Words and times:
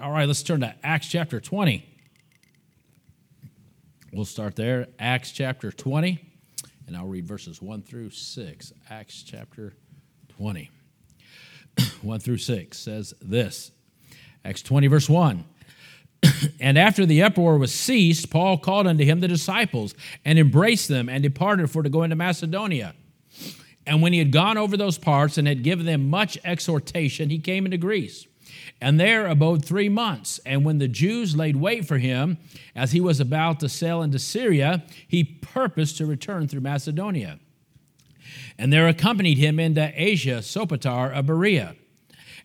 All 0.00 0.12
right, 0.12 0.28
let's 0.28 0.42
turn 0.42 0.60
to 0.60 0.74
Acts 0.84 1.08
chapter 1.08 1.40
20. 1.40 1.84
We'll 4.12 4.24
start 4.24 4.54
there. 4.54 4.86
Acts 4.98 5.32
chapter 5.32 5.72
20, 5.72 6.18
and 6.86 6.96
I'll 6.96 7.06
read 7.06 7.26
verses 7.26 7.60
1 7.60 7.82
through 7.82 8.10
6. 8.10 8.72
Acts 8.90 9.22
chapter 9.22 9.72
20. 10.36 10.70
1 12.02 12.20
through 12.20 12.38
6 12.38 12.78
says 12.78 13.12
this 13.20 13.72
Acts 14.44 14.62
20, 14.62 14.86
verse 14.86 15.08
1. 15.08 15.44
and 16.60 16.78
after 16.78 17.04
the 17.04 17.22
uproar 17.22 17.58
was 17.58 17.74
ceased, 17.74 18.30
Paul 18.30 18.56
called 18.58 18.86
unto 18.86 19.04
him 19.04 19.18
the 19.18 19.28
disciples 19.28 19.94
and 20.24 20.38
embraced 20.38 20.86
them 20.86 21.08
and 21.08 21.24
departed 21.24 21.70
for 21.70 21.82
to 21.82 21.88
go 21.88 22.04
into 22.04 22.14
Macedonia. 22.14 22.94
And 23.84 24.00
when 24.00 24.12
he 24.12 24.20
had 24.20 24.30
gone 24.30 24.58
over 24.58 24.76
those 24.76 24.98
parts 24.98 25.38
and 25.38 25.48
had 25.48 25.64
given 25.64 25.86
them 25.86 26.08
much 26.08 26.38
exhortation, 26.44 27.30
he 27.30 27.38
came 27.38 27.64
into 27.64 27.78
Greece 27.78 28.28
and 28.80 28.98
there 28.98 29.26
abode 29.26 29.64
three 29.64 29.88
months. 29.88 30.38
And 30.46 30.64
when 30.64 30.78
the 30.78 30.88
Jews 30.88 31.36
laid 31.36 31.56
wait 31.56 31.86
for 31.86 31.98
him, 31.98 32.38
as 32.76 32.92
he 32.92 33.00
was 33.00 33.18
about 33.18 33.60
to 33.60 33.68
sail 33.68 34.02
into 34.02 34.18
Syria, 34.18 34.84
he 35.06 35.24
purposed 35.24 35.96
to 35.98 36.06
return 36.06 36.46
through 36.46 36.60
Macedonia. 36.60 37.40
And 38.56 38.72
there 38.72 38.88
accompanied 38.88 39.38
him 39.38 39.58
into 39.58 39.92
Asia 39.94 40.38
Sopater 40.38 41.12
of 41.12 41.26
Berea, 41.26 41.76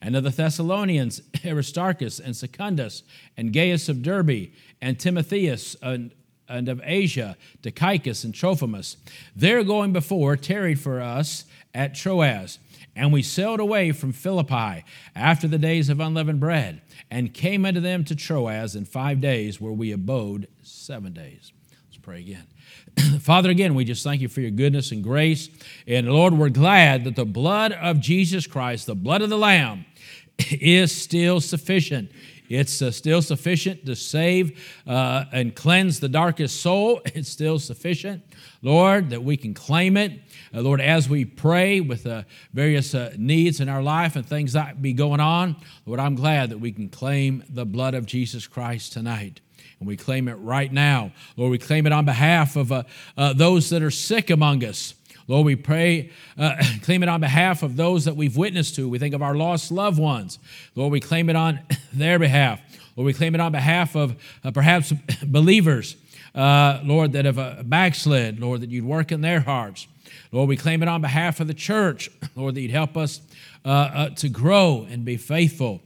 and 0.01 0.15
of 0.15 0.23
the 0.23 0.29
Thessalonians 0.31 1.21
Aristarchus 1.45 2.19
and 2.19 2.35
Secundus, 2.35 3.03
and 3.37 3.53
Gaius 3.53 3.87
of 3.87 4.01
Derbe, 4.01 4.49
and 4.81 4.99
Timotheus, 4.99 5.75
and, 5.81 6.11
and 6.49 6.67
of 6.67 6.81
Asia, 6.83 7.37
Tychicus 7.61 8.23
and 8.23 8.33
Trophimus. 8.33 8.97
There 9.35 9.63
going 9.63 9.93
before 9.93 10.35
tarried 10.35 10.79
for 10.79 10.99
us 10.99 11.45
at 11.73 11.95
Troas 11.95 12.59
and 12.95 13.11
we 13.11 13.23
sailed 13.23 13.59
away 13.59 13.91
from 13.91 14.11
Philippi 14.11 14.83
after 15.15 15.47
the 15.47 15.57
days 15.57 15.89
of 15.89 15.99
unleavened 15.99 16.39
bread, 16.39 16.81
and 17.09 17.33
came 17.33 17.65
unto 17.65 17.79
them 17.79 18.03
to 18.05 18.15
Troas 18.15 18.75
in 18.75 18.85
five 18.85 19.21
days, 19.21 19.59
where 19.59 19.73
we 19.73 19.91
abode 19.91 20.47
seven 20.61 21.13
days. 21.13 21.51
Let's 21.87 21.97
pray 21.97 22.19
again. 22.19 22.47
Father, 23.19 23.49
again, 23.49 23.75
we 23.75 23.85
just 23.85 24.03
thank 24.03 24.21
you 24.21 24.27
for 24.27 24.41
your 24.41 24.51
goodness 24.51 24.91
and 24.91 25.03
grace. 25.03 25.49
And 25.87 26.07
Lord, 26.07 26.33
we're 26.33 26.49
glad 26.49 27.03
that 27.05 27.15
the 27.15 27.25
blood 27.25 27.71
of 27.71 27.99
Jesus 27.99 28.45
Christ, 28.47 28.85
the 28.85 28.95
blood 28.95 29.21
of 29.21 29.29
the 29.29 29.37
Lamb, 29.37 29.85
is 30.51 30.91
still 30.91 31.41
sufficient. 31.41 32.11
It's 32.49 32.81
uh, 32.81 32.91
still 32.91 33.21
sufficient 33.21 33.85
to 33.85 33.95
save 33.95 34.81
uh, 34.85 35.25
and 35.31 35.55
cleanse 35.55 35.99
the 35.99 36.09
darkest 36.09 36.61
soul. 36.61 37.01
It's 37.15 37.29
still 37.29 37.59
sufficient, 37.59 38.23
Lord, 38.61 39.09
that 39.11 39.23
we 39.23 39.37
can 39.37 39.53
claim 39.53 39.97
it. 39.97 40.19
Uh, 40.53 40.61
Lord, 40.61 40.81
as 40.81 41.09
we 41.09 41.25
pray 41.25 41.79
with 41.79 42.05
uh, 42.05 42.23
various 42.53 42.93
uh, 42.93 43.13
needs 43.17 43.59
in 43.59 43.69
our 43.69 43.81
life 43.81 44.15
and 44.15 44.25
things 44.25 44.53
that 44.53 44.81
be 44.81 44.93
going 44.93 45.19
on, 45.19 45.55
Lord, 45.85 45.99
I'm 45.99 46.15
glad 46.15 46.51
that 46.51 46.59
we 46.59 46.71
can 46.71 46.89
claim 46.89 47.43
the 47.49 47.65
blood 47.65 47.95
of 47.95 48.05
Jesus 48.05 48.45
Christ 48.45 48.93
tonight. 48.93 49.41
And 49.79 49.87
we 49.87 49.97
claim 49.97 50.27
it 50.27 50.35
right 50.35 50.71
now. 50.71 51.11
Lord, 51.37 51.51
we 51.51 51.57
claim 51.57 51.87
it 51.87 51.91
on 51.91 52.05
behalf 52.05 52.55
of 52.55 52.71
uh, 52.71 52.83
uh, 53.17 53.33
those 53.33 53.69
that 53.71 53.81
are 53.81 53.91
sick 53.91 54.29
among 54.29 54.63
us. 54.63 54.93
Lord, 55.27 55.45
we 55.45 55.55
pray, 55.55 56.11
uh, 56.37 56.55
claim 56.83 57.01
it 57.01 57.09
on 57.09 57.19
behalf 57.19 57.63
of 57.63 57.75
those 57.75 58.05
that 58.05 58.15
we've 58.15 58.37
witnessed 58.37 58.75
to. 58.75 58.87
We 58.87 58.99
think 58.99 59.15
of 59.15 59.21
our 59.21 59.35
lost 59.35 59.71
loved 59.71 59.99
ones. 59.99 60.37
Lord, 60.75 60.91
we 60.91 60.99
claim 60.99 61.29
it 61.29 61.35
on 61.35 61.61
their 61.93 62.19
behalf. 62.19 62.61
Lord, 62.95 63.07
we 63.07 63.13
claim 63.13 63.33
it 63.33 63.41
on 63.41 63.51
behalf 63.51 63.95
of 63.95 64.15
uh, 64.43 64.51
perhaps 64.51 64.93
believers, 65.25 65.95
uh, 66.35 66.79
Lord, 66.83 67.13
that 67.13 67.25
have 67.25 67.39
uh, 67.39 67.63
backslid, 67.63 68.39
Lord, 68.39 68.61
that 68.61 68.69
you'd 68.69 68.85
work 68.85 69.11
in 69.11 69.21
their 69.21 69.39
hearts. 69.39 69.87
Lord, 70.31 70.49
we 70.49 70.57
claim 70.57 70.81
it 70.81 70.89
on 70.89 71.01
behalf 71.01 71.39
of 71.39 71.47
the 71.47 71.53
church, 71.53 72.09
Lord, 72.35 72.55
that 72.55 72.61
you'd 72.61 72.71
help 72.71 72.97
us 72.97 73.21
uh, 73.65 73.69
uh, 73.69 74.09
to 74.09 74.29
grow 74.29 74.87
and 74.89 75.05
be 75.05 75.17
faithful. 75.17 75.81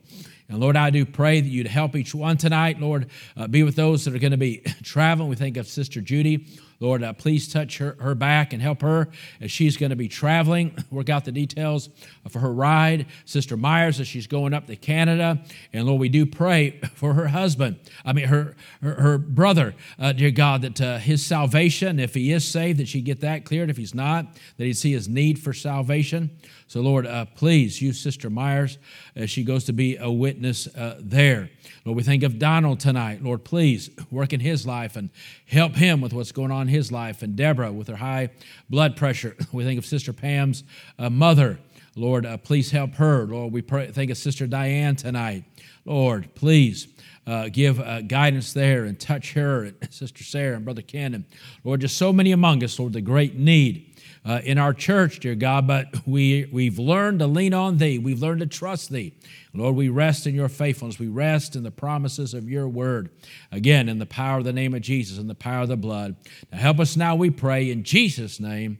And 0.50 0.60
Lord, 0.60 0.78
I 0.78 0.90
do 0.90 1.06
pray 1.06 1.42
that 1.42 1.48
you'd 1.48 1.68
help 1.68 1.96
each 1.96 2.16
one 2.16 2.38
tonight. 2.38 2.80
Lord, 2.80 3.10
uh, 3.36 3.48
be 3.48 3.64
with 3.64 3.76
those 3.76 4.06
that 4.06 4.16
are 4.16 4.20
going 4.20 4.32
to 4.32 4.38
be 4.38 4.58
traveling. 4.84 5.30
We 5.30 5.36
think 5.36 5.58
of 5.58 5.68
Sister 5.68 6.02
Judy. 6.02 6.48
Lord, 6.80 7.04
uh, 7.04 7.14
please 7.14 7.52
touch 7.52 7.80
her, 7.80 7.98
her 8.00 8.14
back 8.14 8.54
and 8.54 8.62
help 8.62 8.82
her 8.82 9.10
as 9.42 9.52
she's 9.52 9.78
going 9.78 9.90
to 9.90 9.96
be 9.96 10.08
traveling. 10.08 10.78
Work 10.92 11.10
out 11.10 11.26
the 11.26 11.32
details 11.32 11.90
for 12.30 12.40
her 12.40 12.54
ride. 12.54 13.08
Sister 13.26 13.58
Myers, 13.58 14.00
as 14.00 14.08
she's 14.08 14.28
going 14.28 14.54
up 14.54 14.68
to 14.68 14.76
Canada. 14.76 15.42
And 15.74 15.88
Lord, 15.88 16.00
we 16.00 16.10
do 16.10 16.26
pray 16.26 16.80
for 16.94 17.14
her 17.14 17.30
husband, 17.30 17.80
I 18.06 18.14
mean, 18.14 18.28
her, 18.28 18.56
her, 18.82 18.94
her 18.96 19.18
brother, 19.18 19.74
uh, 19.98 20.14
dear 20.14 20.32
God, 20.32 20.62
that 20.62 20.82
uh, 20.82 20.98
his 21.00 21.26
salvation, 21.26 22.00
if 22.00 22.14
he 22.14 22.32
is 22.32 22.48
saved, 22.48 22.80
that 22.80 22.88
she 22.88 23.02
get 23.02 23.22
that 23.22 23.46
cleared. 23.46 23.70
If 23.70 23.78
he's 23.78 23.96
not, 23.96 24.28
that 24.58 24.66
he'd 24.66 24.78
see 24.78 24.92
his 24.92 25.08
need 25.08 25.40
for 25.40 25.54
salvation. 25.54 26.30
So, 26.70 26.82
Lord, 26.82 27.08
uh, 27.08 27.24
please 27.24 27.82
use 27.82 27.98
Sister 27.98 28.30
Myers 28.30 28.78
as 29.16 29.30
she 29.30 29.44
goes 29.44 29.64
to 29.66 29.74
be 29.74 29.96
a 29.96 30.12
witness 30.12 30.68
uh, 30.76 31.00
there. 31.00 31.50
Lord, 31.86 31.96
we 31.96 32.04
think 32.04 32.24
of 32.24 32.40
Donald 32.40 32.82
tonight. 32.82 33.24
Lord, 33.24 33.46
please 33.46 33.90
work 34.12 34.34
in 34.34 34.42
his 34.42 34.68
life 34.68 34.98
and 34.98 35.10
help 35.46 35.76
him 35.76 36.02
with 36.02 36.12
what's 36.12 36.34
going 36.34 36.52
on 36.52 36.64
in 36.64 36.68
his 36.68 36.92
life. 36.92 37.22
And 37.22 37.38
Deborah 37.38 37.72
with 37.72 37.88
her 37.88 37.96
high 37.96 38.32
blood 38.70 38.98
pressure. 38.98 39.36
We 39.54 39.64
think 39.64 39.80
of 39.80 39.86
Sister 39.86 40.12
Pam's 40.12 40.66
uh, 41.00 41.10
mother. 41.10 41.58
Lord, 41.96 42.26
uh, 42.26 42.36
please 42.36 42.70
help 42.70 42.96
her. 42.96 43.26
Lord, 43.26 43.54
we 43.54 43.62
pray, 43.62 43.88
think 43.88 44.12
of 44.12 44.18
Sister 44.18 44.46
Diane 44.46 44.98
tonight. 44.98 45.46
Lord, 45.86 46.36
please. 46.36 46.88
Uh, 47.26 47.50
give 47.50 47.78
uh, 47.82 48.00
guidance 48.00 48.54
there 48.54 48.86
and 48.86 48.98
touch 48.98 49.34
her 49.34 49.66
and 49.66 49.76
Sister 49.90 50.24
Sarah 50.24 50.56
and 50.56 50.64
Brother 50.64 50.82
and 50.94 51.26
Lord, 51.66 51.82
just 51.82 51.98
so 51.98 52.14
many 52.14 52.32
among 52.32 52.64
us, 52.64 52.80
Lord, 52.80 52.94
the 52.94 53.02
great 53.02 53.36
need 53.36 53.97
uh, 54.28 54.42
in 54.44 54.58
our 54.58 54.74
church, 54.74 55.22
dear 55.22 55.36
God, 55.36 55.68
but 55.68 56.06
we, 56.06 56.50
we've 56.52 56.78
learned 56.78 57.20
to 57.20 57.28
lean 57.28 57.54
on 57.54 57.78
Thee. 57.78 57.98
We've 57.98 58.22
learned 58.22 58.42
to 58.42 58.46
trust 58.46 58.92
Thee. 58.92 59.14
Lord, 59.54 59.76
we 59.76 59.88
rest 59.88 60.28
in 60.28 60.36
your 60.36 60.50
faithfulness. 60.50 61.00
We 61.00 61.08
rest 61.08 61.56
in 61.56 61.64
the 61.64 61.72
promises 61.72 62.34
of 62.34 62.50
your 62.50 62.68
word. 62.68 63.10
Again, 63.54 63.88
in 63.88 64.00
the 64.00 64.06
power 64.06 64.40
of 64.40 64.44
the 64.44 64.52
name 64.52 64.74
of 64.74 64.82
Jesus 64.82 65.18
and 65.18 65.30
the 65.30 65.36
power 65.36 65.62
of 65.62 65.70
the 65.70 65.78
blood. 65.78 66.18
Now 66.52 66.58
help 66.58 66.80
us 66.82 66.98
now, 66.98 67.16
we 67.16 67.30
pray, 67.30 67.72
in 67.72 67.84
Jesus' 67.84 68.38
name. 68.42 68.80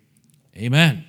Amen. 0.58 1.06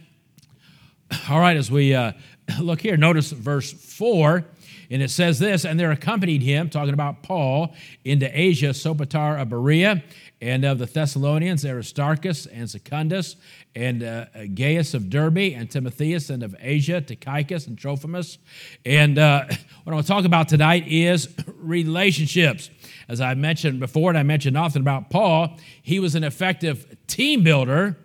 All 1.29 1.41
right, 1.41 1.57
as 1.57 1.69
we 1.69 1.95
uh, 1.95 2.13
look 2.61 2.81
here, 2.81 2.97
notice 2.97 3.33
verse 3.33 3.73
4. 3.73 4.45
And 4.91 5.03
it 5.03 5.11
says 5.11 5.39
this, 5.39 5.67
and 5.67 5.79
there 5.79 5.91
accompanied 5.91 6.43
him, 6.43 6.71
talking 6.71 6.95
about 6.95 7.23
Paul, 7.23 7.75
into 8.05 8.31
Asia, 8.33 8.69
Sopater 8.69 9.41
of 9.41 9.51
Berea, 9.51 10.03
and 10.41 10.65
of 10.65 10.79
the 10.79 10.87
Thessalonians, 10.87 11.65
Aristarchus 11.65 12.47
and 12.47 12.71
Secundus, 12.71 13.37
and 13.75 14.03
uh, 14.03 14.27
Gaius 14.55 14.95
of 14.95 15.11
Derbe, 15.11 15.55
and 15.55 15.71
Timotheus, 15.71 16.31
and 16.31 16.43
of 16.43 16.55
Asia, 16.61 17.01
Tychicus 17.01 17.67
and 17.67 17.77
Trophimus. 17.77 18.39
And 18.85 19.19
uh, 19.19 19.45
what 19.85 19.93
I 19.93 19.95
want 19.95 20.07
to 20.07 20.13
talk 20.13 20.25
about 20.25 20.49
tonight 20.49 20.87
is 20.87 21.29
relationships. 21.57 22.71
As 23.09 23.21
I 23.21 23.35
mentioned 23.35 23.81
before, 23.81 24.11
and 24.11 24.19
I 24.19 24.23
mentioned 24.23 24.57
often 24.57 24.83
about 24.83 25.11
Paul, 25.11 25.57
he 25.83 25.99
was 25.99 26.15
an 26.15 26.25
effective 26.25 26.97
team 27.07 27.43
builder, 27.43 27.97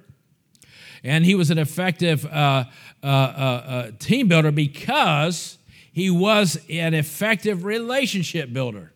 and 1.03 1.25
he 1.25 1.35
was 1.35 1.51
an 1.51 1.57
effective 1.57 2.25
uh, 2.25 2.66
uh, 3.03 3.05
uh, 3.05 3.09
uh 3.09 3.91
team 3.99 4.29
builder 4.29 4.51
because 4.51 5.57
he 5.91 6.09
was 6.09 6.57
an 6.69 6.93
effective 6.93 7.66
relationship 7.66 8.53
builder. 8.53 8.92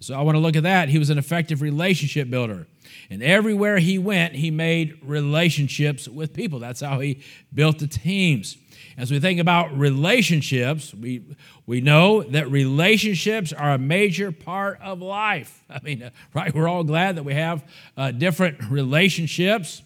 So 0.00 0.14
I 0.14 0.22
want 0.22 0.36
to 0.36 0.40
look 0.40 0.56
at 0.56 0.62
that. 0.62 0.88
He 0.88 0.98
was 0.98 1.10
an 1.10 1.18
effective 1.18 1.60
relationship 1.60 2.30
builder. 2.30 2.66
And 3.10 3.22
everywhere 3.22 3.78
he 3.78 3.98
went, 3.98 4.34
he 4.34 4.50
made 4.50 4.98
relationships 5.02 6.06
with 6.06 6.32
people. 6.32 6.58
That's 6.58 6.80
how 6.80 7.00
he 7.00 7.22
built 7.52 7.78
the 7.78 7.86
teams. 7.86 8.56
As 8.98 9.12
we 9.12 9.20
think 9.20 9.38
about 9.38 9.76
relationships, 9.78 10.92
we, 10.92 11.22
we 11.66 11.80
know 11.80 12.22
that 12.22 12.50
relationships 12.50 13.52
are 13.52 13.70
a 13.70 13.78
major 13.78 14.32
part 14.32 14.80
of 14.82 15.00
life. 15.00 15.62
I 15.70 15.78
mean, 15.82 16.10
right? 16.34 16.52
We're 16.52 16.68
all 16.68 16.82
glad 16.82 17.16
that 17.16 17.22
we 17.22 17.34
have 17.34 17.64
uh, 17.96 18.10
different 18.10 18.58
relationships, 18.70 19.82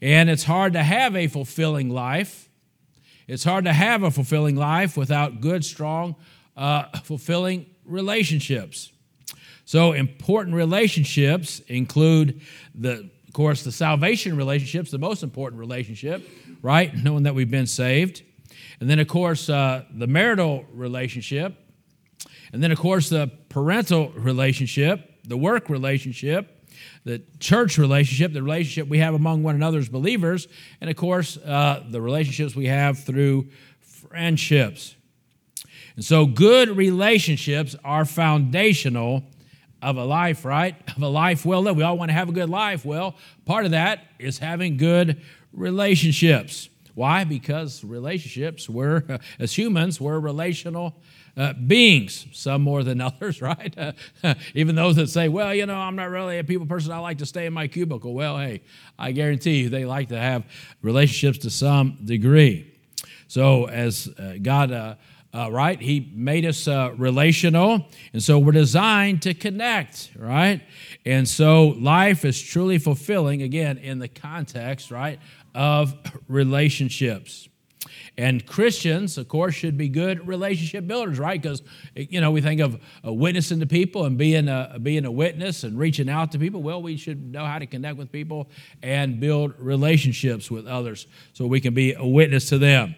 and 0.00 0.30
it's 0.30 0.44
hard 0.44 0.74
to 0.74 0.82
have 0.82 1.16
a 1.16 1.26
fulfilling 1.26 1.90
life. 1.90 2.48
It's 3.26 3.42
hard 3.42 3.64
to 3.64 3.72
have 3.72 4.04
a 4.04 4.12
fulfilling 4.12 4.54
life 4.54 4.96
without 4.96 5.40
good, 5.40 5.64
strong, 5.64 6.14
uh, 6.56 6.84
fulfilling 7.00 7.66
relationships. 7.84 8.91
So, 9.64 9.92
important 9.92 10.54
relationships 10.56 11.60
include 11.68 12.40
the 12.74 13.10
of 13.32 13.34
course, 13.34 13.64
the 13.64 13.72
salvation 13.72 14.36
relationships, 14.36 14.90
the 14.90 14.98
most 14.98 15.22
important 15.22 15.58
relationship, 15.58 16.28
right? 16.60 16.94
Knowing 17.02 17.22
that 17.22 17.34
we've 17.34 17.50
been 17.50 17.66
saved. 17.66 18.22
And 18.78 18.90
then, 18.90 18.98
of 18.98 19.08
course, 19.08 19.48
uh, 19.48 19.86
the 19.90 20.06
marital 20.06 20.66
relationship. 20.70 21.54
And 22.52 22.62
then, 22.62 22.70
of 22.72 22.78
course, 22.78 23.08
the 23.08 23.30
parental 23.48 24.10
relationship, 24.10 25.14
the 25.24 25.38
work 25.38 25.70
relationship, 25.70 26.68
the 27.04 27.22
church 27.40 27.78
relationship, 27.78 28.34
the 28.34 28.42
relationship 28.42 28.86
we 28.86 28.98
have 28.98 29.14
among 29.14 29.42
one 29.42 29.54
another 29.54 29.78
as 29.78 29.88
believers, 29.88 30.46
and, 30.82 30.90
of 30.90 30.96
course, 30.96 31.38
uh, 31.38 31.82
the 31.88 32.02
relationships 32.02 32.54
we 32.54 32.66
have 32.66 32.98
through 32.98 33.48
friendships. 33.80 34.94
And 35.96 36.04
so, 36.04 36.26
good 36.26 36.76
relationships 36.76 37.74
are 37.82 38.04
foundational 38.04 39.22
of 39.82 39.96
a 39.96 40.04
life, 40.04 40.44
right? 40.44 40.76
Of 40.96 41.02
a 41.02 41.08
life 41.08 41.44
well 41.44 41.62
lived. 41.62 41.76
We 41.76 41.82
all 41.82 41.98
want 41.98 42.10
to 42.10 42.14
have 42.14 42.28
a 42.28 42.32
good 42.32 42.48
life. 42.48 42.84
Well, 42.84 43.16
part 43.44 43.64
of 43.64 43.72
that 43.72 44.04
is 44.18 44.38
having 44.38 44.76
good 44.76 45.20
relationships. 45.52 46.68
Why? 46.94 47.24
Because 47.24 47.82
relationships, 47.82 48.68
we're, 48.68 49.18
as 49.38 49.56
humans, 49.56 50.00
we're 50.00 50.20
relational 50.20 50.94
uh, 51.36 51.54
beings, 51.54 52.26
some 52.32 52.62
more 52.62 52.84
than 52.84 53.00
others, 53.08 53.40
right? 53.42 53.76
Uh, 53.76 54.34
even 54.54 54.74
those 54.74 54.96
that 54.96 55.08
say, 55.08 55.28
well, 55.28 55.54
you 55.54 55.66
know, 55.66 55.76
I'm 55.76 55.96
not 55.96 56.10
really 56.10 56.38
a 56.38 56.44
people 56.44 56.66
person, 56.66 56.92
I 56.92 56.98
like 56.98 57.18
to 57.18 57.26
stay 57.26 57.46
in 57.46 57.52
my 57.52 57.66
cubicle. 57.66 58.14
Well, 58.14 58.38
hey, 58.38 58.62
I 58.98 59.12
guarantee 59.12 59.62
you 59.62 59.68
they 59.70 59.84
like 59.84 60.08
to 60.10 60.18
have 60.18 60.44
relationships 60.82 61.38
to 61.38 61.50
some 61.50 61.98
degree. 62.04 62.68
So, 63.28 63.64
as 63.64 64.08
uh, 64.18 64.34
God, 64.42 64.98
uh, 65.34 65.42
uh, 65.42 65.50
right, 65.50 65.80
He 65.80 66.10
made 66.14 66.44
us 66.44 66.68
uh, 66.68 66.92
relational, 66.96 67.86
and 68.12 68.22
so 68.22 68.38
we're 68.38 68.52
designed 68.52 69.22
to 69.22 69.34
connect, 69.34 70.10
right? 70.16 70.62
And 71.04 71.28
so 71.28 71.68
life 71.68 72.24
is 72.24 72.40
truly 72.40 72.78
fulfilling, 72.78 73.42
again, 73.42 73.78
in 73.78 73.98
the 73.98 74.08
context, 74.08 74.90
right, 74.90 75.18
of 75.54 75.94
relationships. 76.28 77.48
And 78.18 78.46
Christians, 78.46 79.16
of 79.16 79.28
course, 79.28 79.54
should 79.54 79.78
be 79.78 79.88
good 79.88 80.28
relationship 80.28 80.86
builders, 80.86 81.18
right? 81.18 81.40
Because, 81.40 81.62
you 81.94 82.20
know, 82.20 82.30
we 82.30 82.42
think 82.42 82.60
of 82.60 82.78
witnessing 83.02 83.60
to 83.60 83.66
people 83.66 84.04
and 84.04 84.18
being 84.18 84.48
a, 84.48 84.78
being 84.82 85.06
a 85.06 85.10
witness 85.10 85.64
and 85.64 85.78
reaching 85.78 86.10
out 86.10 86.30
to 86.32 86.38
people. 86.38 86.62
Well, 86.62 86.82
we 86.82 86.98
should 86.98 87.32
know 87.32 87.46
how 87.46 87.58
to 87.58 87.66
connect 87.66 87.96
with 87.96 88.12
people 88.12 88.50
and 88.82 89.18
build 89.18 89.54
relationships 89.58 90.50
with 90.50 90.66
others 90.66 91.06
so 91.32 91.46
we 91.46 91.60
can 91.60 91.72
be 91.72 91.94
a 91.94 92.06
witness 92.06 92.50
to 92.50 92.58
them. 92.58 92.94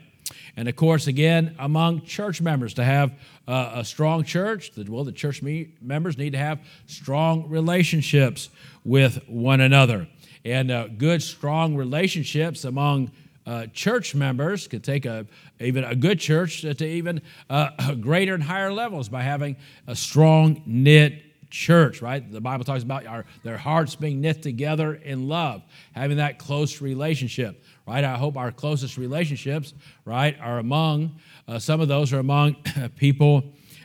And 0.56 0.68
of 0.68 0.76
course, 0.76 1.06
again, 1.06 1.56
among 1.58 2.02
church 2.02 2.40
members, 2.40 2.74
to 2.74 2.84
have 2.84 3.12
uh, 3.48 3.72
a 3.74 3.84
strong 3.84 4.22
church, 4.22 4.70
well, 4.88 5.04
the 5.04 5.12
church 5.12 5.42
members 5.42 6.16
need 6.16 6.30
to 6.30 6.38
have 6.38 6.60
strong 6.86 7.48
relationships 7.48 8.50
with 8.84 9.28
one 9.28 9.60
another. 9.60 10.06
And 10.44 10.70
uh, 10.70 10.88
good, 10.88 11.22
strong 11.22 11.74
relationships 11.74 12.64
among 12.64 13.10
uh, 13.46 13.66
church 13.72 14.14
members 14.14 14.66
can 14.68 14.80
take 14.80 15.04
a 15.04 15.26
even 15.60 15.84
a 15.84 15.94
good 15.94 16.18
church 16.18 16.62
to 16.62 16.86
even 16.86 17.20
uh, 17.50 17.94
greater 18.00 18.34
and 18.34 18.42
higher 18.42 18.72
levels 18.72 19.08
by 19.08 19.22
having 19.22 19.56
a 19.86 19.94
strong 19.94 20.62
knit 20.64 21.22
church 21.50 22.02
right 22.02 22.32
the 22.32 22.40
bible 22.40 22.64
talks 22.64 22.82
about 22.82 23.06
our, 23.06 23.24
their 23.44 23.58
hearts 23.58 23.94
being 23.94 24.20
knit 24.20 24.42
together 24.42 24.94
in 24.94 25.28
love 25.28 25.62
having 25.92 26.16
that 26.16 26.38
close 26.38 26.80
relationship 26.80 27.62
right 27.86 28.04
i 28.04 28.16
hope 28.16 28.36
our 28.36 28.52
closest 28.52 28.96
relationships 28.96 29.74
right 30.04 30.36
are 30.40 30.58
among 30.58 31.14
uh, 31.48 31.58
some 31.58 31.80
of 31.80 31.88
those 31.88 32.12
are 32.12 32.18
among 32.18 32.54
people 32.96 33.42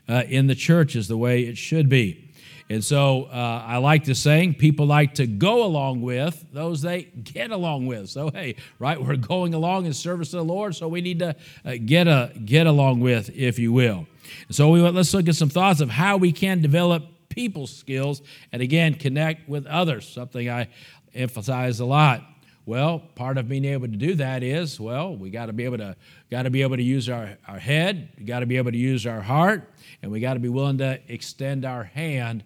uh, 0.08 0.24
in 0.28 0.48
the 0.48 0.56
church 0.56 0.96
is 0.96 1.08
the 1.08 1.18
way 1.18 1.44
it 1.44 1.58
should 1.58 1.90
be 1.90 2.30
and 2.72 2.84
so 2.84 3.24
uh, 3.24 3.64
I 3.66 3.78
like 3.78 4.06
the 4.06 4.14
saying, 4.14 4.54
people 4.54 4.86
like 4.86 5.16
to 5.16 5.26
go 5.26 5.64
along 5.64 6.04
with 6.04 6.46
those 6.54 6.84
they 6.84 7.04
get 7.04 7.50
along 7.50 7.88
with. 7.88 8.10
So, 8.10 8.30
hey, 8.30 8.58
right, 8.78 9.04
we're 9.04 9.16
going 9.16 9.56
along 9.56 9.88
in 9.88 9.94
service 9.94 10.30
to 10.32 10.38
the 10.38 10.44
Lord, 10.44 10.76
so 10.76 10.88
we 10.88 11.02
need 11.02 11.18
to 11.20 11.36
uh, 11.66 11.76
get, 11.84 12.08
a, 12.08 12.32
get 12.46 12.68
along 12.68 13.00
with, 13.00 13.36
if 13.36 13.58
you 13.58 13.74
will. 13.74 14.06
And 14.48 14.56
so 14.56 14.70
we, 14.70 14.82
let's 14.82 15.16
look 15.16 15.28
at 15.28 15.36
some 15.36 15.50
thoughts 15.50 15.82
of 15.82 15.90
how 15.90 16.18
we 16.18 16.32
can 16.32 16.62
develop 16.62 17.06
people 17.30 17.66
skills 17.66 18.22
and, 18.52 18.62
again, 18.62 18.94
connect 18.94 19.50
with 19.50 19.66
others, 19.66 20.08
something 20.08 20.48
I 20.48 20.68
emphasize 21.16 21.80
a 21.80 21.86
lot. 21.86 22.22
Well, 22.70 23.00
part 23.16 23.40
of 23.40 23.50
being 23.50 23.66
able 23.66 23.88
to 23.88 23.96
do 23.96 24.14
that 24.14 24.44
is, 24.44 24.80
well, 24.80 25.18
we 25.18 25.32
got 25.32 25.48
to 25.48 25.54
be 25.54 25.66
able 25.66 25.80
to 25.80 25.96
got 26.30 26.44
to 26.44 26.52
be 26.52 26.62
able 26.62 26.78
to 26.78 26.84
use 26.84 27.10
our, 27.10 27.36
our 27.48 27.58
head, 27.58 28.10
we 28.16 28.26
got 28.26 28.42
to 28.42 28.46
be 28.46 28.58
able 28.58 28.72
to 28.72 28.78
use 28.78 29.08
our 29.08 29.22
heart, 29.22 29.74
and 30.04 30.12
we 30.12 30.20
got 30.20 30.36
to 30.36 30.40
be 30.40 30.50
willing 30.50 30.78
to 30.78 31.00
extend 31.08 31.66
our 31.66 31.84
hand 31.84 32.44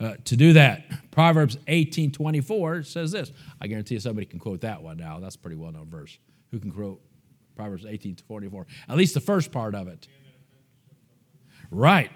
uh, 0.00 0.14
to 0.24 0.34
do 0.34 0.54
that. 0.54 1.10
Proverbs 1.10 1.58
18 1.66 2.10
24 2.10 2.84
says 2.84 3.12
this. 3.12 3.30
I 3.60 3.66
guarantee 3.66 3.96
you 3.96 4.00
somebody 4.00 4.24
can 4.24 4.38
quote 4.38 4.62
that 4.62 4.82
one 4.82 4.96
now. 4.96 5.20
That's 5.20 5.34
a 5.34 5.38
pretty 5.38 5.56
well 5.56 5.72
known 5.72 5.90
verse. 5.90 6.18
Who 6.52 6.58
can 6.58 6.72
quote 6.72 7.02
Proverbs 7.54 7.84
18 7.84 8.16
24? 8.16 8.66
At 8.88 8.96
least 8.96 9.12
the 9.12 9.20
first 9.20 9.52
part 9.52 9.74
of 9.74 9.88
it. 9.88 10.08
Right. 11.70 12.10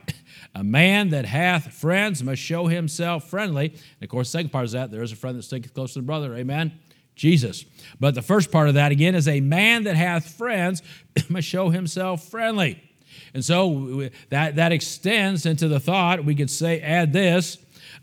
A 0.55 0.65
man 0.65 1.11
that 1.11 1.27
hath 1.27 1.75
friends 1.75 2.23
must 2.23 2.41
show 2.41 2.69
himself 2.69 3.29
friendly. 3.29 3.67
And 3.67 4.03
of 4.03 4.09
course, 4.09 4.29
the 4.29 4.39
second 4.39 4.49
part 4.49 4.65
is 4.65 4.73
that 4.73 4.91
there 4.91 5.03
is 5.03 5.13
a 5.13 5.17
friend 5.17 5.37
that 5.37 5.43
sticketh 5.43 5.75
close 5.75 5.93
to 5.93 5.99
the 5.99 6.07
brother. 6.07 6.35
Amen. 6.37 6.73
Jesus. 7.21 7.67
But 8.01 8.15
the 8.15 8.23
first 8.23 8.51
part 8.51 8.69
of 8.69 8.75
that 8.75 8.93
again 8.93 9.15
is 9.15 9.29
a 9.29 9.41
man 9.41 9.85
that 9.85 9.95
hath 9.95 10.27
friends 10.27 10.83
must 11.29 11.47
show 11.47 11.69
himself 11.69 12.25
friendly. 12.25 12.83
And 13.35 13.45
so 13.45 14.09
that, 14.31 14.57
that 14.57 14.73
extends 14.73 15.45
into 15.45 15.69
the 15.69 15.79
thought, 15.79 16.25
we 16.25 16.35
could 16.35 16.49
say, 16.49 16.81
add 16.81 17.13
this 17.13 17.59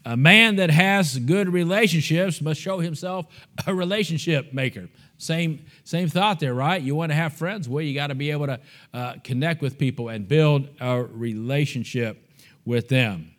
a 0.05 0.15
man 0.15 0.57
that 0.57 0.69
has 0.69 1.17
good 1.17 1.49
relationships 1.49 2.41
must 2.41 2.61
show 2.61 2.77
himself 2.77 3.25
a 3.65 3.73
relationship 3.73 4.53
maker. 4.53 4.87
Same, 5.17 5.65
same 5.83 6.09
thought 6.09 6.39
there, 6.39 6.53
right? 6.53 6.79
You 6.79 6.93
want 6.93 7.11
to 7.11 7.15
have 7.15 7.33
friends? 7.33 7.67
Well, 7.67 7.81
you 7.81 7.95
got 7.95 8.07
to 8.07 8.15
be 8.15 8.29
able 8.29 8.45
to 8.45 8.59
uh, 8.93 9.15
connect 9.23 9.63
with 9.63 9.79
people 9.79 10.09
and 10.09 10.27
build 10.27 10.69
a 10.79 11.03
relationship 11.03 12.23
with 12.65 12.87
them. 12.87 13.31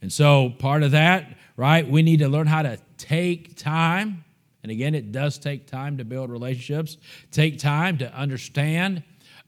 And 0.00 0.12
so, 0.12 0.50
part 0.50 0.84
of 0.84 0.92
that, 0.92 1.36
right, 1.56 1.86
we 1.86 2.02
need 2.02 2.20
to 2.20 2.28
learn 2.28 2.46
how 2.46 2.62
to 2.62 2.78
take 2.96 3.56
time. 3.56 4.24
And 4.66 4.72
again, 4.72 4.96
it 4.96 5.12
does 5.12 5.38
take 5.38 5.68
time 5.68 5.96
to 5.98 6.04
build 6.04 6.28
relationships, 6.28 6.96
take 7.30 7.56
time 7.60 7.98
to 7.98 8.12
understand 8.12 9.04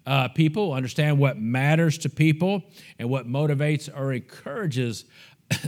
uh, 0.07 0.29
people, 0.29 0.73
understand 0.73 1.19
what 1.19 1.37
matters 1.37 1.99
to 1.99 2.09
people, 2.09 2.63
and 3.01 3.11
what 3.11 3.27
motivates 3.27 3.91
or 3.93 4.13
encourages 4.13 5.07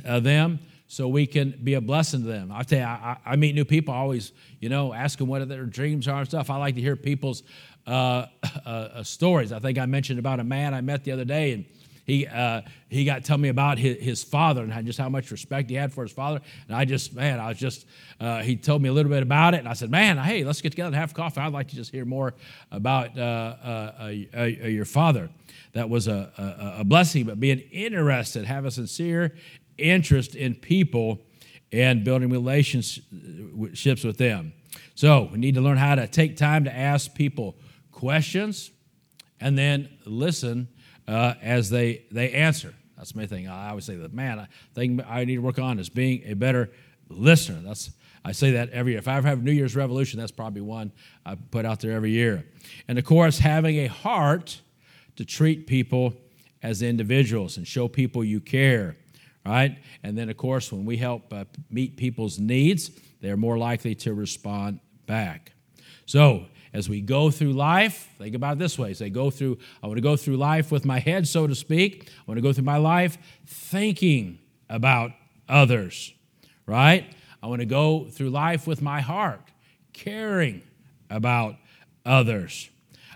uh, 0.07 0.21
them 0.21 0.61
so 0.87 1.09
we 1.09 1.27
can 1.27 1.59
be 1.65 1.75
a 1.75 1.81
blessing 1.81 2.23
to 2.23 2.29
them. 2.29 2.53
I 2.53 2.63
tell 2.63 2.79
you, 2.79 2.85
I, 2.85 3.17
I, 3.27 3.35
meet 3.35 3.57
new 3.57 3.65
people, 3.65 3.93
always, 3.93 4.31
you 4.61 4.69
know, 4.69 4.95
ask 4.95 5.19
them 5.19 5.27
what 5.27 5.49
their 5.49 5.67
dreams 5.67 6.07
are 6.07 6.21
and 6.21 6.29
stuff. 6.29 6.49
I 6.49 6.57
like 6.57 6.77
to 6.77 6.81
hear 6.81 6.95
people's 6.95 7.43
uh, 7.89 8.27
uh, 8.65 8.69
uh, 8.69 9.03
stories. 9.03 9.51
I 9.51 9.59
think 9.59 9.79
I 9.79 9.87
mentioned 9.87 10.21
about 10.21 10.39
a 10.39 10.45
man 10.45 10.75
I 10.75 10.81
met 10.81 11.03
the 11.03 11.11
other 11.11 11.25
day, 11.25 11.55
and 11.55 11.65
he 12.11 12.27
uh, 12.27 12.63
he 12.89 13.05
got 13.05 13.25
telling 13.25 13.43
me 13.43 13.49
about 13.49 13.79
his, 13.79 13.99
his, 13.99 14.25
father 14.25 14.63
and 14.63 14.87
just 14.87 14.99
how 14.99 15.09
much 15.09 15.31
respect 15.31 15.71
he 15.71 15.77
had 15.77 15.93
for 15.93 16.03
his 16.03 16.11
father. 16.11 16.41
And 16.67 16.77
I 16.77 16.85
just, 16.85 17.15
man, 17.15 17.39
I 17.39 17.49
was 17.49 17.59
just, 17.59 17.87
uh, 18.19 18.41
he 18.43 18.57
told 18.57 18.83
me 18.83 18.89
a 18.89 18.93
little 18.93 19.11
bit 19.11 19.23
about 19.23 19.55
it, 19.55 19.59
and 19.59 19.69
I 19.69 19.75
said, 19.75 19.91
man, 19.91 20.19
hey, 20.19 20.43
let's 20.43 20.61
get 20.61 20.71
together 20.71 20.89
and 20.89 20.97
have 20.97 21.15
coffee. 21.15 21.41
I'd 21.41 21.53
like 21.53 21.69
to 21.69 21.77
just 21.77 21.93
hear 21.93 22.05
more 22.05 22.35
about 22.73 23.17
uh, 23.17 24.09
your 24.09 24.85
father. 24.85 25.31
That 25.73 25.89
was 25.89 26.09
a, 26.09 26.33
a, 26.77 26.81
a 26.81 26.85
blessing, 26.85 27.27
but 27.27 27.39
being 27.39 27.61
interested, 27.71 28.45
have 28.45 28.65
a 28.65 28.73
sincere 28.73 29.37
interest 29.79 30.35
in 30.35 30.57
people 30.57 31.21
and 31.73 32.03
building 32.03 32.29
relationships 32.29 34.05
with 34.05 34.19
them. 34.19 34.53
So 34.97 35.29
we 35.33 35.39
need 35.39 35.55
to 35.55 35.61
learn 35.61 35.77
how 35.77 35.95
to 35.95 36.09
take 36.09 36.37
time 36.37 36.65
to 36.65 36.77
ask 36.77 37.15
people 37.15 37.57
questions 37.93 38.73
and 39.41 39.57
then 39.57 39.89
listen 40.05 40.69
uh, 41.11 41.35
as 41.43 41.71
they, 41.71 42.05
they 42.11 42.33
answer. 42.33 42.73
That's 42.97 43.15
my 43.15 43.27
thing. 43.27 43.49
I 43.49 43.71
always 43.71 43.85
say 43.85 43.97
that, 43.97 44.13
man, 44.13 44.39
I 44.39 44.47
I 45.09 45.25
need 45.25 45.37
to 45.37 45.43
work 45.43 45.59
on 45.59 45.79
is 45.79 45.89
being 45.89 46.23
a 46.27 46.35
better 46.35 46.71
listener. 47.09 47.61
That's 47.65 47.91
I 48.25 48.33
say 48.33 48.53
that 48.53 48.71
every 48.71 48.93
year. 48.93 48.99
If 48.99 49.09
I 49.09 49.17
ever 49.17 49.27
have 49.27 49.43
New 49.43 49.53
Year's 49.53 49.75
revolution, 49.75 50.21
that's 50.21 50.31
probably 50.31 50.61
one 50.61 50.93
I 51.25 51.37
put 51.37 51.65
out 51.65 51.81
there 51.81 51.93
every 51.93 52.11
year. 52.11 52.45
And 52.87 52.99
of 52.99 53.05
course, 53.05 53.39
having 53.39 53.79
a 53.79 53.87
heart 53.87 54.61
to 55.17 55.25
treat 55.25 55.67
people 55.67 56.15
as 56.63 56.83
individuals 56.83 57.57
and 57.57 57.67
show 57.67 57.89
people 57.89 58.23
you 58.23 58.41
care 58.41 58.97
right? 59.47 59.79
And 60.03 60.19
then, 60.19 60.29
of 60.29 60.37
course, 60.37 60.71
when 60.71 60.85
we 60.85 60.99
help 60.99 61.33
uh, 61.33 61.45
meet 61.71 61.97
people's 61.97 62.39
needs, 62.39 62.91
they're 63.23 63.39
more 63.39 63.57
likely 63.57 63.95
to 63.97 64.13
respond 64.13 64.81
back. 65.07 65.53
So, 66.05 66.47
as 66.73 66.89
we 66.89 67.01
go 67.01 67.31
through 67.31 67.53
life, 67.53 68.09
think 68.19 68.35
about 68.35 68.55
it 68.55 68.59
this 68.61 68.79
way. 68.79 68.95
Say, 68.95 69.11
go 69.11 69.31
through, 69.31 69.59
I 69.83 69.87
want 69.87 69.97
to 69.97 70.03
go 70.03 70.17
through 70.17 70.37
life 70.37 70.71
with 70.71 70.85
my 70.85 71.01
head, 71.01 71.27
so 71.27 71.47
to 71.47 71.55
speak. 71.55 72.09
I 72.09 72.23
want 72.27 72.39
to 72.39 72.43
go 72.43 72.53
through 72.53 72.65
my 72.65 72.77
life 72.77 73.19
thinking 73.47 74.39
about 74.69 75.13
others, 75.49 76.13
right? 76.67 77.13
I 77.43 77.49
want 77.49 77.61
to 77.61 77.67
go 77.67 78.05
through 78.05 78.31
life 78.31 78.67
with 78.67 78.83
my 78.83 79.01
heart, 79.01 79.41
caring 79.93 80.63
about 81.09 81.57
others. 82.07 82.71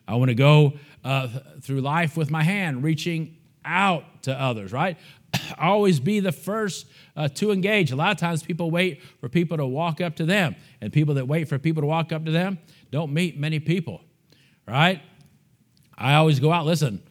I 0.08 0.16
want 0.16 0.30
to 0.30 0.34
go 0.34 0.74
uh, 1.04 1.28
through 1.60 1.80
life 1.80 2.16
with 2.16 2.30
my 2.30 2.42
hand, 2.42 2.82
reaching 2.82 3.36
out 3.64 4.04
to 4.22 4.38
others, 4.38 4.72
right? 4.72 4.98
always 5.58 6.00
be 6.00 6.20
the 6.20 6.32
first 6.32 6.86
uh, 7.16 7.28
to 7.28 7.52
engage. 7.52 7.92
A 7.92 7.96
lot 7.96 8.10
of 8.10 8.18
times 8.18 8.42
people 8.42 8.70
wait 8.70 9.02
for 9.20 9.28
people 9.28 9.56
to 9.56 9.66
walk 9.66 10.00
up 10.00 10.16
to 10.16 10.24
them, 10.24 10.56
and 10.80 10.92
people 10.92 11.14
that 11.14 11.28
wait 11.28 11.48
for 11.48 11.58
people 11.58 11.82
to 11.82 11.86
walk 11.86 12.12
up 12.12 12.24
to 12.24 12.30
them 12.30 12.58
don't 12.94 13.12
meet 13.12 13.38
many 13.38 13.58
people, 13.58 14.00
right? 14.66 15.02
I 15.98 16.14
always 16.14 16.40
go 16.40 16.52
out. 16.52 16.64
Listen, 16.64 17.02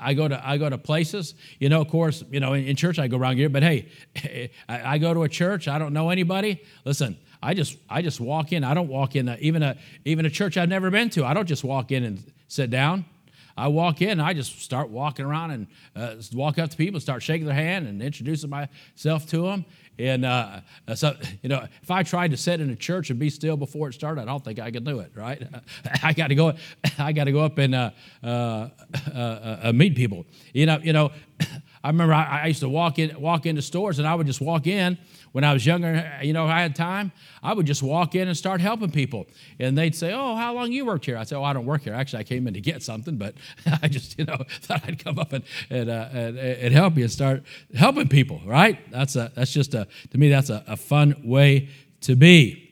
I 0.00 0.14
go 0.14 0.26
to 0.26 0.46
I 0.46 0.56
go 0.56 0.68
to 0.68 0.78
places. 0.78 1.34
You 1.58 1.68
know, 1.68 1.80
of 1.80 1.88
course, 1.88 2.24
you 2.30 2.40
know, 2.40 2.54
in, 2.54 2.64
in 2.64 2.76
church 2.76 2.98
I 2.98 3.06
go 3.06 3.18
around 3.18 3.36
here, 3.36 3.48
but 3.48 3.62
hey, 3.62 3.90
I, 4.68 4.94
I, 4.94 4.98
go 4.98 5.14
to 5.14 5.22
a 5.22 5.28
church. 5.28 5.68
I 5.68 5.78
don't 5.78 5.92
know 5.92 6.10
anybody. 6.10 6.62
Listen, 6.84 7.18
I 7.42 7.54
just 7.54 7.76
I 7.88 8.02
just 8.02 8.20
walk 8.20 8.52
in. 8.52 8.64
I 8.64 8.74
don't 8.74 8.88
walk 8.88 9.14
in 9.14 9.28
a, 9.28 9.36
even 9.36 9.62
a 9.62 9.76
even 10.04 10.26
a 10.26 10.30
church 10.30 10.56
I've 10.56 10.68
never 10.68 10.90
been 10.90 11.10
to. 11.10 11.24
I 11.24 11.34
don't 11.34 11.46
just 11.46 11.64
walk 11.64 11.92
in 11.92 12.04
and 12.04 12.32
sit 12.48 12.70
down. 12.70 13.04
I 13.56 13.68
walk 13.68 14.02
in 14.02 14.20
I 14.20 14.34
just 14.34 14.60
start 14.60 14.90
walking 14.90 15.24
around 15.24 15.50
and 15.50 15.66
uh, 15.94 16.16
walk 16.34 16.58
up 16.58 16.70
to 16.70 16.76
people, 16.76 17.00
start 17.00 17.22
shaking 17.22 17.46
their 17.46 17.54
hand 17.54 17.86
and 17.86 18.02
introducing 18.02 18.50
myself 18.50 19.26
to 19.28 19.42
them. 19.42 19.64
And 19.98 20.24
uh, 20.26 20.60
so, 20.94 21.16
you 21.42 21.48
know, 21.48 21.66
if 21.82 21.90
I 21.90 22.02
tried 22.02 22.32
to 22.32 22.36
sit 22.36 22.60
in 22.60 22.68
a 22.70 22.76
church 22.76 23.08
and 23.10 23.18
be 23.18 23.30
still 23.30 23.56
before 23.56 23.88
it 23.88 23.94
started, 23.94 24.22
I 24.22 24.24
don't 24.26 24.44
think 24.44 24.58
I 24.58 24.70
could 24.70 24.84
do 24.84 25.00
it. 25.00 25.12
Right? 25.14 25.42
I 26.02 26.12
got 26.12 26.28
to 26.28 26.34
go. 26.34 26.52
I 26.98 27.12
got 27.12 27.24
to 27.24 27.32
go 27.32 27.40
up 27.40 27.56
and 27.58 27.74
uh, 27.74 27.90
uh, 28.22 28.68
uh, 29.14 29.58
uh, 29.62 29.72
meet 29.74 29.94
people. 29.94 30.26
You 30.52 30.66
know. 30.66 30.78
You 30.82 30.92
know. 30.92 31.12
I 31.84 31.90
remember 31.90 32.14
I, 32.14 32.40
I 32.42 32.46
used 32.48 32.60
to 32.60 32.68
walk 32.68 32.98
in, 32.98 33.20
walk 33.20 33.46
into 33.46 33.62
stores, 33.62 34.00
and 34.00 34.08
I 34.08 34.14
would 34.16 34.26
just 34.26 34.40
walk 34.40 34.66
in 34.66 34.98
when 35.36 35.44
I 35.44 35.52
was 35.52 35.66
younger, 35.66 36.18
you 36.22 36.32
know, 36.32 36.46
I 36.46 36.62
had 36.62 36.74
time, 36.74 37.12
I 37.42 37.52
would 37.52 37.66
just 37.66 37.82
walk 37.82 38.14
in 38.14 38.26
and 38.26 38.34
start 38.34 38.62
helping 38.62 38.90
people. 38.90 39.26
And 39.60 39.76
they'd 39.76 39.94
say, 39.94 40.14
Oh, 40.14 40.34
how 40.34 40.54
long 40.54 40.72
you 40.72 40.86
worked 40.86 41.04
here? 41.04 41.18
I'd 41.18 41.28
say, 41.28 41.36
Oh, 41.36 41.44
I 41.44 41.52
don't 41.52 41.66
work 41.66 41.82
here. 41.82 41.92
Actually, 41.92 42.20
I 42.20 42.24
came 42.24 42.46
in 42.46 42.54
to 42.54 42.60
get 42.62 42.82
something, 42.82 43.18
but 43.18 43.34
I 43.82 43.88
just, 43.88 44.18
you 44.18 44.24
know, 44.24 44.38
thought 44.62 44.80
I'd 44.86 45.04
come 45.04 45.18
up 45.18 45.34
and, 45.34 45.44
and, 45.68 45.90
uh, 45.90 46.08
and, 46.10 46.38
and, 46.38 46.72
help 46.72 46.96
you 46.96 47.02
and 47.02 47.12
start 47.12 47.42
helping 47.74 48.08
people, 48.08 48.40
right? 48.46 48.78
That's, 48.90 49.14
a, 49.14 49.30
that's 49.34 49.52
just 49.52 49.74
a, 49.74 49.86
to 50.10 50.16
me, 50.16 50.30
that's 50.30 50.48
a, 50.48 50.64
a 50.66 50.76
fun 50.78 51.20
way 51.22 51.68
to 52.00 52.16
be. 52.16 52.65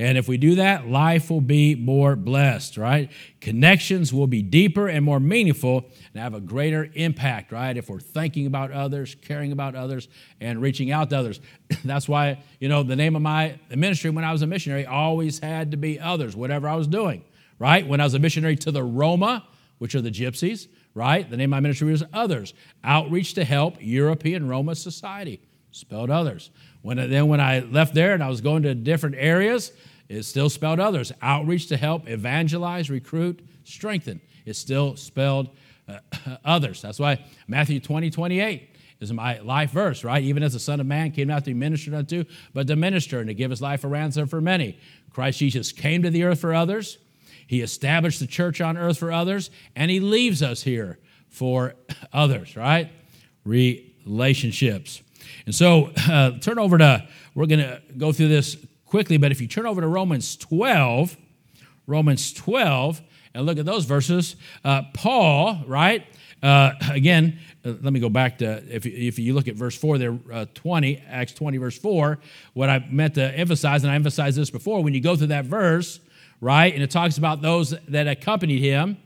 And 0.00 0.16
if 0.16 0.28
we 0.28 0.38
do 0.38 0.54
that, 0.54 0.88
life 0.88 1.28
will 1.28 1.42
be 1.42 1.74
more 1.74 2.16
blessed, 2.16 2.78
right? 2.78 3.10
Connections 3.42 4.14
will 4.14 4.26
be 4.26 4.40
deeper 4.40 4.88
and 4.88 5.04
more 5.04 5.20
meaningful 5.20 5.84
and 6.14 6.22
have 6.22 6.32
a 6.32 6.40
greater 6.40 6.88
impact, 6.94 7.52
right? 7.52 7.76
If 7.76 7.90
we're 7.90 8.00
thinking 8.00 8.46
about 8.46 8.72
others, 8.72 9.14
caring 9.14 9.52
about 9.52 9.74
others, 9.74 10.08
and 10.40 10.62
reaching 10.62 10.90
out 10.90 11.10
to 11.10 11.18
others. 11.18 11.38
That's 11.84 12.08
why, 12.08 12.42
you 12.60 12.70
know, 12.70 12.82
the 12.82 12.96
name 12.96 13.14
of 13.14 13.20
my 13.20 13.58
ministry 13.68 14.08
when 14.08 14.24
I 14.24 14.32
was 14.32 14.40
a 14.40 14.46
missionary 14.46 14.86
always 14.86 15.38
had 15.38 15.72
to 15.72 15.76
be 15.76 16.00
others, 16.00 16.34
whatever 16.34 16.66
I 16.66 16.76
was 16.76 16.86
doing, 16.86 17.22
right? 17.58 17.86
When 17.86 18.00
I 18.00 18.04
was 18.04 18.14
a 18.14 18.18
missionary 18.18 18.56
to 18.56 18.70
the 18.70 18.82
Roma, 18.82 19.46
which 19.76 19.94
are 19.94 20.00
the 20.00 20.10
gypsies, 20.10 20.68
right? 20.94 21.28
The 21.28 21.36
name 21.36 21.50
of 21.50 21.56
my 21.58 21.60
ministry 21.60 21.92
was 21.92 22.04
Others, 22.14 22.54
Outreach 22.82 23.34
to 23.34 23.44
Help 23.44 23.76
European 23.80 24.48
Roma 24.48 24.76
Society, 24.76 25.42
spelled 25.72 26.08
others. 26.08 26.48
When, 26.80 26.96
then 26.96 27.28
when 27.28 27.42
I 27.42 27.58
left 27.58 27.92
there 27.92 28.14
and 28.14 28.24
I 28.24 28.30
was 28.30 28.40
going 28.40 28.62
to 28.62 28.74
different 28.74 29.16
areas, 29.18 29.72
it's 30.10 30.26
still 30.26 30.50
spelled 30.50 30.80
others. 30.80 31.12
Outreach 31.22 31.68
to 31.68 31.76
help, 31.76 32.08
evangelize, 32.08 32.90
recruit, 32.90 33.46
strengthen. 33.62 34.20
It's 34.44 34.58
still 34.58 34.96
spelled 34.96 35.50
uh, 35.88 35.98
others. 36.44 36.82
That's 36.82 36.98
why 36.98 37.24
Matthew 37.46 37.78
20, 37.78 38.10
28 38.10 38.76
is 38.98 39.12
my 39.12 39.38
life 39.38 39.70
verse, 39.70 40.02
right? 40.02 40.22
Even 40.22 40.42
as 40.42 40.52
the 40.52 40.58
Son 40.58 40.80
of 40.80 40.86
Man 40.86 41.12
came 41.12 41.28
not 41.28 41.44
to 41.44 41.50
be 41.50 41.54
ministered 41.54 41.94
unto, 41.94 42.24
but 42.52 42.66
to 42.66 42.74
minister 42.74 43.20
and 43.20 43.28
to 43.28 43.34
give 43.34 43.50
his 43.50 43.62
life 43.62 43.84
a 43.84 43.88
ransom 43.88 44.26
for 44.26 44.40
many. 44.40 44.80
Christ 45.10 45.38
Jesus 45.38 45.70
came 45.70 46.02
to 46.02 46.10
the 46.10 46.24
earth 46.24 46.40
for 46.40 46.52
others. 46.54 46.98
He 47.46 47.60
established 47.60 48.18
the 48.18 48.26
church 48.26 48.60
on 48.60 48.76
earth 48.76 48.98
for 48.98 49.12
others, 49.12 49.50
and 49.76 49.92
he 49.92 50.00
leaves 50.00 50.42
us 50.42 50.64
here 50.64 50.98
for 51.28 51.74
others, 52.12 52.56
right? 52.56 52.90
Relationships. 53.44 55.02
And 55.46 55.54
so 55.54 55.92
uh, 56.08 56.32
turn 56.40 56.58
over 56.58 56.78
to, 56.78 57.06
we're 57.36 57.46
going 57.46 57.60
to 57.60 57.80
go 57.96 58.10
through 58.10 58.28
this 58.28 58.56
quickly, 58.90 59.16
but 59.16 59.30
if 59.30 59.40
you 59.40 59.46
turn 59.46 59.66
over 59.66 59.80
to 59.80 59.86
Romans 59.86 60.36
12, 60.36 61.16
Romans 61.86 62.32
12, 62.32 63.00
and 63.32 63.46
look 63.46 63.56
at 63.56 63.64
those 63.64 63.84
verses, 63.84 64.34
uh, 64.64 64.82
Paul, 64.92 65.62
right? 65.68 66.04
Uh, 66.42 66.72
again, 66.90 67.38
uh, 67.64 67.74
let 67.82 67.92
me 67.92 68.00
go 68.00 68.08
back 68.08 68.38
to 68.38 68.62
if, 68.68 68.84
if 68.86 69.18
you 69.18 69.32
look 69.32 69.46
at 69.46 69.54
verse 69.54 69.76
4 69.76 69.98
there, 69.98 70.18
uh, 70.32 70.46
20, 70.54 71.04
Acts 71.08 71.32
20, 71.34 71.58
verse 71.58 71.78
4, 71.78 72.18
what 72.54 72.68
I 72.68 72.84
meant 72.90 73.14
to 73.14 73.22
emphasize, 73.22 73.84
and 73.84 73.92
I 73.92 73.94
emphasized 73.94 74.36
this 74.36 74.50
before, 74.50 74.82
when 74.82 74.92
you 74.92 75.00
go 75.00 75.14
through 75.14 75.28
that 75.28 75.44
verse, 75.44 76.00
right, 76.40 76.74
and 76.74 76.82
it 76.82 76.90
talks 76.90 77.16
about 77.16 77.42
those 77.42 77.72
that 77.88 78.08
accompanied 78.08 78.60
him. 78.60 78.96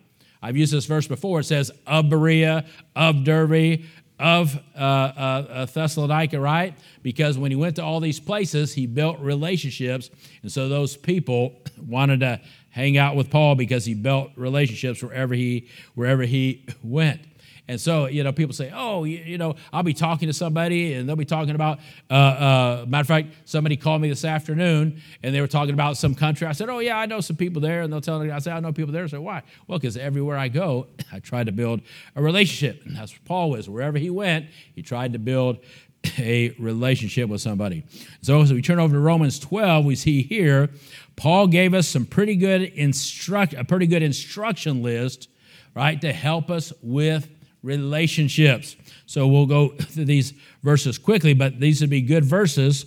I've 0.41 0.57
used 0.57 0.73
this 0.73 0.87
verse 0.87 1.07
before. 1.07 1.41
It 1.41 1.45
says, 1.45 1.71
of 1.87 2.09
Berea, 2.09 2.65
of 2.97 3.25
Derbe, 3.25 3.83
of 4.19 4.57
uh, 4.77 4.79
uh, 4.79 5.47
uh, 5.51 5.67
Thessalonica, 5.67 6.39
right? 6.39 6.75
Because 7.03 7.37
when 7.37 7.51
he 7.51 7.57
went 7.57 7.77
to 7.77 7.85
all 7.85 8.01
these 8.01 8.21
places, 8.21 8.73
he 8.73 8.87
built 8.87 9.19
relationships. 9.19 10.11
And 10.43 10.53
so 10.53 10.69
those 10.69 10.97
people 10.97 11.63
wanted 11.87 12.21
to 12.21 12.41
hang 12.71 12.97
out 12.97 13.17
with 13.17 13.31
Paul 13.31 13.55
because 13.55 13.85
he 13.85 13.95
built 13.95 14.31
relationships 14.37 15.03
wherever 15.03 15.35
he, 15.35 15.69
wherever 15.95 16.23
he 16.23 16.65
went. 16.83 17.21
And 17.67 17.81
so, 17.81 18.07
you 18.07 18.23
know, 18.23 18.33
people 18.33 18.53
say, 18.53 18.71
oh, 18.75 19.05
you, 19.05 19.19
you, 19.19 19.39
know, 19.39 19.55
I'll 19.73 19.83
be 19.83 19.95
talking 19.95 20.29
to 20.29 20.35
somebody 20.35 20.93
and 20.93 21.09
they'll 21.09 21.17
be 21.17 21.25
talking 21.25 21.55
about, 21.55 21.79
uh, 22.11 22.15
uh, 22.15 22.85
matter 22.87 23.01
of 23.01 23.07
fact, 23.07 23.29
somebody 23.47 23.77
called 23.77 24.03
me 24.03 24.09
this 24.11 24.25
afternoon 24.25 25.01
and 25.23 25.35
they 25.35 25.41
were 25.41 25.47
talking 25.47 25.73
about 25.73 25.97
some 25.97 26.15
country. 26.15 26.47
I 26.47 26.53
said, 26.53 26.69
oh, 26.69 26.81
yeah, 26.81 26.99
I 26.99 27.07
know 27.07 27.21
some 27.21 27.37
people 27.37 27.63
there. 27.63 27.81
And 27.81 27.91
they'll 27.91 28.03
tell 28.03 28.19
me, 28.19 28.31
I 28.31 28.39
said, 28.39 28.53
I 28.53 28.61
know 28.61 28.73
people 28.73 28.93
there. 28.93 29.05
I 29.05 29.07
said, 29.07 29.21
why? 29.21 29.43
Well, 29.67 29.79
because 29.79 29.97
everywhere 29.97 30.37
I 30.37 30.49
go, 30.49 30.89
I 31.13 31.21
try 31.21 31.43
to 31.43 31.53
build 31.53 31.81
a 32.15 32.23
relationship. 32.23 32.85
And 32.85 32.97
that's 32.97 33.15
Paul 33.25 33.51
was. 33.51 33.69
Wherever 33.69 33.97
he 33.97 34.11
went, 34.11 34.47
he 34.75 34.83
tried 34.83 35.15
to 35.15 35.19
build 35.19 35.59
a 36.19 36.51
relationship 36.59 37.31
with 37.31 37.41
somebody. 37.41 37.85
So 38.21 38.43
as 38.43 38.53
we 38.53 38.61
turn 38.61 38.79
over 38.79 38.95
to 38.95 39.01
Romans 39.01 39.39
12, 39.39 39.87
we 39.87 39.97
see 39.97 40.23
here, 40.23 40.69
Paul 41.17 41.47
gave 41.47 41.73
us 41.73 41.89
some 41.89 42.05
pretty 42.05 42.37
good 42.37 42.63
instruct, 42.63 43.55
a 43.55 43.65
pretty 43.65 43.87
good 43.87 44.03
instruction 44.03 44.83
list, 44.83 45.29
right, 45.75 45.99
to 46.03 46.13
help 46.13 46.51
us 46.51 46.73
with 46.83 47.31
relationships. 47.65 48.77
So 49.07 49.27
we'll 49.27 49.47
go 49.47 49.69
through 49.81 50.05
these 50.05 50.35
verses 50.63 50.99
quickly, 50.99 51.35
but 51.35 51.59
these 51.59 51.81
would 51.81 51.91
be 51.91 52.03
good 52.03 52.25
verses. 52.25 52.87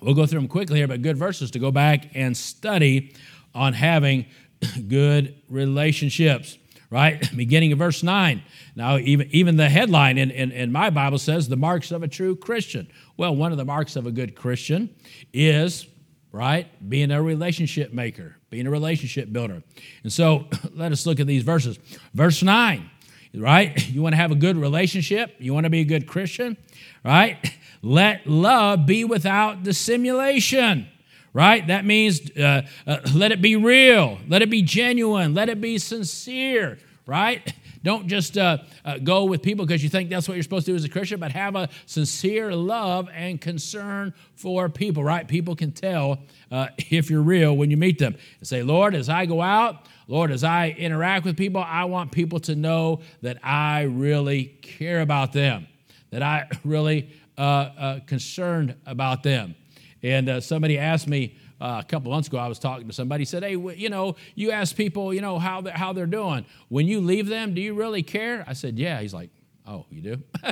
We'll 0.00 0.14
go 0.14 0.26
through 0.26 0.40
them 0.40 0.48
quickly 0.48 0.78
here, 0.78 0.88
but 0.88 1.02
good 1.02 1.16
verses 1.16 1.50
to 1.52 1.58
go 1.58 1.70
back 1.70 2.10
and 2.14 2.36
study 2.36 3.14
on 3.54 3.72
having 3.72 4.26
good 4.88 5.34
relationships, 5.48 6.58
right? 6.90 7.28
Beginning 7.36 7.72
of 7.72 7.78
verse 7.78 8.02
9. 8.02 8.42
Now, 8.76 8.98
even, 8.98 9.28
even 9.32 9.56
the 9.56 9.68
headline 9.68 10.18
in, 10.18 10.30
in, 10.30 10.52
in 10.52 10.72
my 10.72 10.90
Bible 10.90 11.18
says 11.18 11.48
the 11.48 11.56
marks 11.56 11.90
of 11.90 12.02
a 12.02 12.08
true 12.08 12.36
Christian. 12.36 12.88
Well, 13.16 13.34
one 13.34 13.52
of 13.52 13.58
the 13.58 13.64
marks 13.64 13.96
of 13.96 14.06
a 14.06 14.10
good 14.10 14.34
Christian 14.34 14.94
is, 15.32 15.86
right, 16.34 16.66
being 16.90 17.12
a 17.12 17.22
relationship 17.22 17.92
maker, 17.92 18.34
being 18.50 18.66
a 18.66 18.70
relationship 18.70 19.32
builder. 19.32 19.62
And 20.02 20.12
so 20.12 20.46
let 20.74 20.90
us 20.90 21.06
look 21.06 21.20
at 21.20 21.28
these 21.28 21.44
verses. 21.44 21.78
Verse 22.12 22.42
9, 22.42 22.90
right? 23.36 23.88
You 23.94 24.02
want 24.02 24.14
to 24.14 24.16
have 24.16 24.32
a 24.32 24.34
good 24.34 24.56
relationship? 24.56 25.36
You 25.38 25.54
want 25.54 25.64
to 25.64 25.70
be 25.70 25.80
a 25.80 25.84
good 25.84 26.08
Christian, 26.08 26.56
right? 27.04 27.38
Let 27.82 28.26
love 28.26 28.84
be 28.86 29.04
without 29.04 29.62
dissimulation 29.62 30.88
right? 31.34 31.66
That 31.66 31.84
means 31.84 32.30
uh, 32.38 32.62
uh, 32.86 32.98
let 33.12 33.32
it 33.32 33.42
be 33.42 33.56
real, 33.56 34.20
let 34.28 34.40
it 34.40 34.48
be 34.48 34.62
genuine, 34.62 35.34
let 35.34 35.48
it 35.48 35.60
be 35.60 35.78
sincere, 35.78 36.78
right? 37.06 37.52
Don't 37.84 38.08
just 38.08 38.38
uh, 38.38 38.58
uh, 38.82 38.96
go 38.96 39.24
with 39.26 39.42
people 39.42 39.66
because 39.66 39.82
you 39.82 39.90
think 39.90 40.08
that's 40.08 40.26
what 40.26 40.34
you're 40.34 40.42
supposed 40.42 40.64
to 40.64 40.72
do 40.72 40.76
as 40.76 40.84
a 40.84 40.88
Christian, 40.88 41.20
but 41.20 41.32
have 41.32 41.54
a 41.54 41.68
sincere 41.84 42.54
love 42.54 43.10
and 43.12 43.38
concern 43.38 44.14
for 44.36 44.70
people, 44.70 45.04
right? 45.04 45.28
People 45.28 45.54
can 45.54 45.70
tell 45.70 46.18
uh, 46.50 46.68
if 46.78 47.10
you're 47.10 47.20
real 47.20 47.54
when 47.54 47.70
you 47.70 47.76
meet 47.76 47.98
them. 47.98 48.16
And 48.38 48.48
say, 48.48 48.62
Lord, 48.62 48.94
as 48.94 49.10
I 49.10 49.26
go 49.26 49.42
out, 49.42 49.86
Lord, 50.08 50.30
as 50.30 50.44
I 50.44 50.70
interact 50.70 51.26
with 51.26 51.36
people, 51.36 51.62
I 51.62 51.84
want 51.84 52.10
people 52.10 52.40
to 52.40 52.56
know 52.56 53.02
that 53.20 53.36
I 53.44 53.82
really 53.82 54.46
care 54.62 55.02
about 55.02 55.34
them, 55.34 55.66
that 56.10 56.22
I 56.22 56.48
really 56.64 57.10
uh, 57.36 57.40
uh, 57.40 58.00
concerned 58.06 58.76
about 58.86 59.22
them. 59.22 59.56
And 60.02 60.30
uh, 60.30 60.40
somebody 60.40 60.78
asked 60.78 61.06
me, 61.06 61.36
uh, 61.64 61.80
a 61.80 61.84
couple 61.84 62.10
months 62.10 62.28
ago, 62.28 62.36
I 62.36 62.46
was 62.46 62.58
talking 62.58 62.86
to 62.86 62.92
somebody. 62.92 63.22
He 63.22 63.24
Said, 63.24 63.42
"Hey, 63.42 63.56
you 63.56 63.88
know, 63.88 64.16
you 64.34 64.50
ask 64.50 64.76
people, 64.76 65.14
you 65.14 65.22
know, 65.22 65.38
how 65.38 65.62
they're, 65.62 65.72
how 65.72 65.94
they're 65.94 66.04
doing. 66.04 66.44
When 66.68 66.86
you 66.86 67.00
leave 67.00 67.26
them, 67.26 67.54
do 67.54 67.62
you 67.62 67.72
really 67.72 68.02
care?" 68.02 68.44
I 68.46 68.52
said, 68.52 68.78
"Yeah." 68.78 69.00
He's 69.00 69.14
like, 69.14 69.30
"Oh, 69.66 69.86
you 69.88 70.02
do?" 70.02 70.22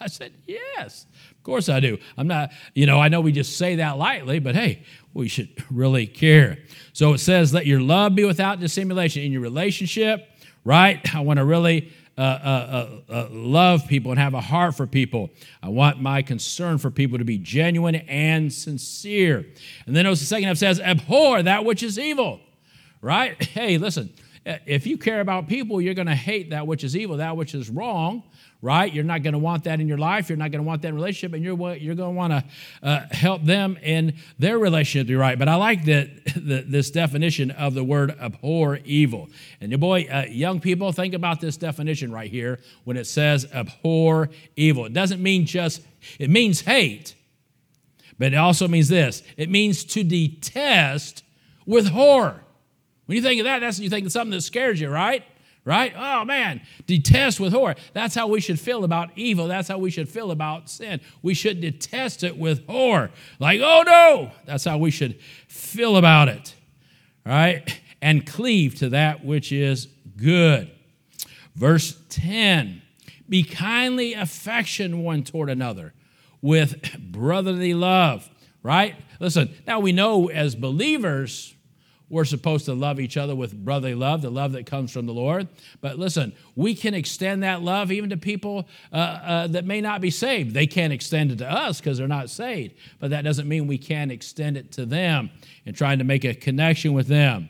I 0.00 0.08
said, 0.08 0.34
"Yes, 0.46 1.06
of 1.30 1.42
course 1.42 1.70
I 1.70 1.80
do. 1.80 1.96
I'm 2.18 2.26
not, 2.26 2.50
you 2.74 2.84
know, 2.84 3.00
I 3.00 3.08
know 3.08 3.22
we 3.22 3.32
just 3.32 3.56
say 3.56 3.76
that 3.76 3.96
lightly, 3.96 4.40
but 4.40 4.54
hey, 4.54 4.84
we 5.14 5.26
should 5.26 5.48
really 5.70 6.06
care." 6.06 6.58
So 6.92 7.14
it 7.14 7.18
says, 7.18 7.54
"Let 7.54 7.64
your 7.64 7.80
love 7.80 8.14
be 8.14 8.24
without 8.24 8.60
dissimulation 8.60 9.22
in 9.22 9.32
your 9.32 9.40
relationship." 9.40 10.26
Right? 10.64 11.14
I 11.14 11.20
want 11.20 11.38
to 11.38 11.44
really 11.46 11.90
uh, 12.18 12.20
uh, 12.20 13.00
uh, 13.08 13.12
uh, 13.12 13.28
love 13.30 13.86
people 13.86 14.10
and 14.10 14.20
have 14.20 14.34
a 14.34 14.40
heart 14.40 14.74
for 14.76 14.86
people. 14.86 15.30
I 15.62 15.68
want 15.68 16.02
my 16.02 16.22
concern 16.22 16.78
for 16.78 16.90
people 16.90 17.18
to 17.18 17.24
be 17.24 17.38
genuine 17.38 17.94
and 17.94 18.52
sincere. 18.52 19.46
And 19.86 19.96
then 19.96 20.04
notice 20.04 20.20
the 20.20 20.26
second 20.26 20.48
half 20.48 20.58
says, 20.58 20.80
abhor 20.80 21.42
that 21.42 21.64
which 21.64 21.82
is 21.82 21.98
evil. 21.98 22.40
Right? 23.00 23.42
Hey, 23.50 23.78
listen, 23.78 24.10
if 24.44 24.86
you 24.86 24.96
care 24.96 25.20
about 25.20 25.48
people, 25.48 25.80
you're 25.80 25.94
going 25.94 26.06
to 26.06 26.14
hate 26.14 26.50
that 26.50 26.66
which 26.66 26.84
is 26.84 26.96
evil, 26.96 27.18
that 27.18 27.36
which 27.36 27.54
is 27.54 27.68
wrong 27.70 28.22
right? 28.62 28.92
You're 28.92 29.04
not 29.04 29.22
going 29.22 29.32
to 29.32 29.38
want 29.38 29.64
that 29.64 29.80
in 29.80 29.88
your 29.88 29.98
life. 29.98 30.28
You're 30.28 30.38
not 30.38 30.50
going 30.50 30.62
to 30.62 30.66
want 30.66 30.82
that 30.82 30.88
in 30.88 30.94
relationship, 30.94 31.34
and 31.34 31.42
you're 31.42 31.74
you're 31.76 31.94
going 31.94 32.14
to 32.14 32.16
want 32.16 32.32
to 32.32 32.44
uh, 32.82 33.06
help 33.10 33.44
them 33.44 33.78
in 33.82 34.14
their 34.38 34.58
relationship 34.58 35.06
to 35.06 35.12
be 35.12 35.16
right. 35.16 35.38
But 35.38 35.48
I 35.48 35.54
like 35.56 35.84
that 35.84 36.10
this 36.34 36.90
definition 36.90 37.50
of 37.52 37.74
the 37.74 37.84
word 37.84 38.10
abhor 38.20 38.78
evil. 38.84 39.28
And 39.60 39.70
your 39.70 39.78
boy, 39.78 40.06
uh, 40.10 40.26
young 40.28 40.60
people, 40.60 40.92
think 40.92 41.14
about 41.14 41.40
this 41.40 41.56
definition 41.56 42.12
right 42.12 42.30
here 42.30 42.60
when 42.84 42.96
it 42.96 43.06
says 43.06 43.46
abhor 43.52 44.30
evil. 44.56 44.86
It 44.86 44.92
doesn't 44.92 45.22
mean 45.22 45.46
just 45.46 45.82
it 46.18 46.30
means 46.30 46.62
hate, 46.62 47.14
but 48.18 48.32
it 48.32 48.36
also 48.36 48.68
means 48.68 48.88
this. 48.88 49.22
It 49.36 49.50
means 49.50 49.84
to 49.84 50.04
detest 50.04 51.24
with 51.66 51.88
horror 51.88 52.42
When 53.10 53.16
you 53.16 53.22
think 53.22 53.40
of 53.40 53.44
that, 53.46 53.58
that's 53.58 53.80
you 53.80 53.90
think 53.90 54.06
of 54.06 54.12
something 54.12 54.30
that 54.30 54.42
scares 54.42 54.80
you, 54.80 54.88
right? 54.88 55.24
Right? 55.64 55.92
Oh 55.96 56.24
man, 56.24 56.60
detest 56.86 57.40
with 57.40 57.52
horror. 57.52 57.74
That's 57.92 58.14
how 58.14 58.28
we 58.28 58.40
should 58.40 58.60
feel 58.60 58.84
about 58.84 59.10
evil. 59.16 59.48
That's 59.48 59.66
how 59.66 59.78
we 59.78 59.90
should 59.90 60.08
feel 60.08 60.30
about 60.30 60.70
sin. 60.70 61.00
We 61.20 61.34
should 61.34 61.60
detest 61.60 62.22
it 62.22 62.38
with 62.38 62.64
horror. 62.68 63.10
Like, 63.40 63.60
oh 63.62 63.82
no, 63.84 64.30
that's 64.46 64.64
how 64.64 64.78
we 64.78 64.92
should 64.92 65.20
feel 65.48 65.96
about 65.96 66.28
it. 66.28 66.54
Right? 67.26 67.80
And 68.00 68.24
cleave 68.24 68.76
to 68.76 68.90
that 68.90 69.24
which 69.24 69.50
is 69.50 69.88
good. 70.16 70.70
Verse 71.56 72.00
10 72.10 72.80
Be 73.28 73.42
kindly 73.42 74.14
affection 74.14 75.02
one 75.02 75.24
toward 75.24 75.50
another 75.50 75.94
with 76.40 76.96
brotherly 76.96 77.74
love. 77.74 78.30
Right? 78.62 78.94
Listen, 79.18 79.52
now 79.66 79.80
we 79.80 79.90
know 79.90 80.28
as 80.28 80.54
believers, 80.54 81.56
we're 82.10 82.24
supposed 82.24 82.64
to 82.66 82.74
love 82.74 83.00
each 83.00 83.16
other 83.16 83.34
with 83.34 83.54
brotherly 83.54 83.94
love, 83.94 84.20
the 84.20 84.30
love 84.30 84.52
that 84.52 84.66
comes 84.66 84.90
from 84.92 85.06
the 85.06 85.14
Lord. 85.14 85.48
But 85.80 85.98
listen, 85.98 86.32
we 86.56 86.74
can 86.74 86.92
extend 86.92 87.44
that 87.44 87.62
love 87.62 87.92
even 87.92 88.10
to 88.10 88.16
people 88.16 88.68
uh, 88.92 88.96
uh, 88.96 89.46
that 89.46 89.64
may 89.64 89.80
not 89.80 90.00
be 90.00 90.10
saved. 90.10 90.52
They 90.52 90.66
can't 90.66 90.92
extend 90.92 91.30
it 91.30 91.38
to 91.38 91.50
us 91.50 91.80
because 91.80 91.98
they're 91.98 92.08
not 92.08 92.28
saved. 92.28 92.74
But 92.98 93.10
that 93.10 93.22
doesn't 93.22 93.48
mean 93.48 93.68
we 93.68 93.78
can't 93.78 94.10
extend 94.10 94.56
it 94.56 94.72
to 94.72 94.84
them 94.84 95.30
and 95.64 95.74
trying 95.74 95.98
to 95.98 96.04
make 96.04 96.24
a 96.24 96.34
connection 96.34 96.92
with 96.92 97.06
them, 97.06 97.48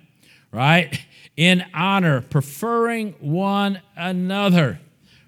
right? 0.52 1.00
In 1.38 1.64
honor, 1.72 2.20
preferring 2.20 3.14
one 3.20 3.80
another, 3.96 4.78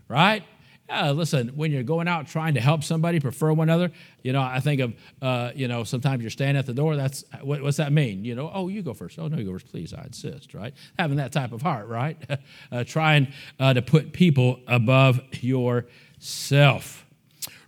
right? 0.08 0.44
Uh, 0.92 1.12
listen, 1.12 1.48
when 1.50 1.72
you're 1.72 1.82
going 1.82 2.06
out 2.06 2.26
trying 2.26 2.54
to 2.54 2.60
help 2.60 2.84
somebody, 2.84 3.18
prefer 3.18 3.50
one 3.52 3.70
another, 3.70 3.90
you 4.22 4.32
know, 4.32 4.42
I 4.42 4.60
think 4.60 4.80
of, 4.80 4.94
uh, 5.22 5.50
you 5.54 5.66
know, 5.66 5.84
sometimes 5.84 6.20
you're 6.20 6.30
standing 6.30 6.58
at 6.58 6.66
the 6.66 6.74
door. 6.74 6.96
That's 6.96 7.24
what, 7.40 7.62
what's 7.62 7.78
that 7.78 7.92
mean? 7.92 8.24
You 8.24 8.34
know, 8.34 8.50
oh, 8.52 8.68
you 8.68 8.82
go 8.82 8.92
first. 8.92 9.18
Oh, 9.18 9.26
no, 9.26 9.38
you 9.38 9.44
go 9.44 9.52
first, 9.52 9.70
please. 9.70 9.94
I 9.94 10.04
insist, 10.04 10.52
right? 10.52 10.74
Having 10.98 11.16
that 11.16 11.32
type 11.32 11.52
of 11.52 11.62
heart, 11.62 11.88
right? 11.88 12.18
uh, 12.72 12.84
trying 12.84 13.32
uh, 13.58 13.72
to 13.72 13.80
put 13.80 14.12
people 14.12 14.60
above 14.66 15.20
yourself. 15.40 17.06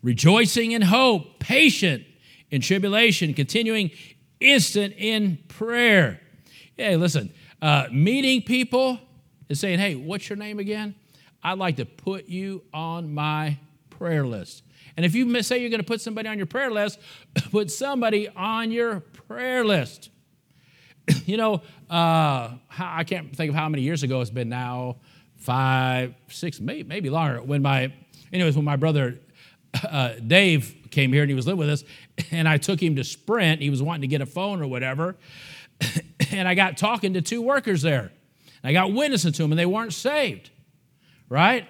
Rejoicing 0.02 0.73
in 0.73 0.83
hope, 0.83 1.38
patient 1.38 2.04
in 2.50 2.61
tribulation, 2.61 3.33
continuing 3.33 3.90
instant 4.38 4.95
in 4.99 5.38
prayer. 5.49 6.21
Hey, 6.76 6.97
listen, 6.97 7.33
uh, 7.62 7.87
meeting 7.90 8.43
people 8.43 9.00
and 9.49 9.57
saying, 9.57 9.78
hey, 9.78 9.95
what's 9.95 10.28
your 10.28 10.37
name 10.37 10.59
again? 10.59 10.95
I'd 11.45 11.59
like 11.59 11.77
to 11.77 11.85
put 11.85 12.27
you 12.27 12.65
on 12.73 13.13
my 13.13 13.59
prayer 13.91 14.27
list. 14.27 14.63
And 14.97 15.05
if 15.05 15.15
you 15.15 15.43
say 15.43 15.59
you're 15.59 15.71
going 15.71 15.81
to 15.81 15.87
put 15.87 16.01
somebody 16.01 16.29
on 16.29 16.39
your 16.39 16.47
prayer 16.47 16.71
list, 16.71 16.99
put 17.51 17.71
somebody 17.71 18.29
on 18.31 18.71
your 18.71 19.01
prayer 19.01 19.63
list. 19.65 20.09
you 21.27 21.37
know, 21.37 21.63
uh, 21.91 22.55
I 22.79 23.05
can't 23.05 23.37
think 23.37 23.51
of 23.51 23.55
how 23.55 23.69
many 23.69 23.83
years 23.83 24.03
ago 24.03 24.23
it's 24.23 24.31
been 24.31 24.49
now 24.49 24.97
five, 25.37 26.15
six, 26.29 26.61
maybe, 26.61 26.85
maybe 26.85 27.11
longer. 27.11 27.43
When 27.43 27.61
my, 27.61 27.93
anyways, 28.33 28.57
when 28.57 28.65
my 28.65 28.77
brother 28.77 29.19
uh, 29.85 30.15
Dave 30.27 30.75
came 30.91 31.13
here 31.13 31.23
and 31.23 31.31
he 31.31 31.35
was 31.35 31.47
living 31.47 31.59
with 31.59 31.71
us, 31.71 31.85
and 32.31 32.49
I 32.49 32.57
took 32.57 32.83
him 32.83 32.97
to 32.97 33.05
Sprint. 33.05 33.61
He 33.61 33.69
was 33.69 33.83
wanting 33.83 34.03
to 34.03 34.07
get 34.07 34.23
a 34.23 34.27
phone 34.27 34.63
or 34.63 34.67
whatever. 34.67 35.17
and 36.31 36.49
I 36.49 36.55
got 36.55 36.79
talking 36.79 37.15
to 37.15 37.21
two 37.21 37.43
workers 37.43 37.83
there. 37.83 38.13
I 38.63 38.73
got 38.73 38.95
witnessing 38.95 39.33
to 39.33 39.43
them, 39.43 39.53
and 39.53 39.59
they 39.59 39.67
weren't 39.67 39.93
saved 39.93 40.51
right? 41.28 41.66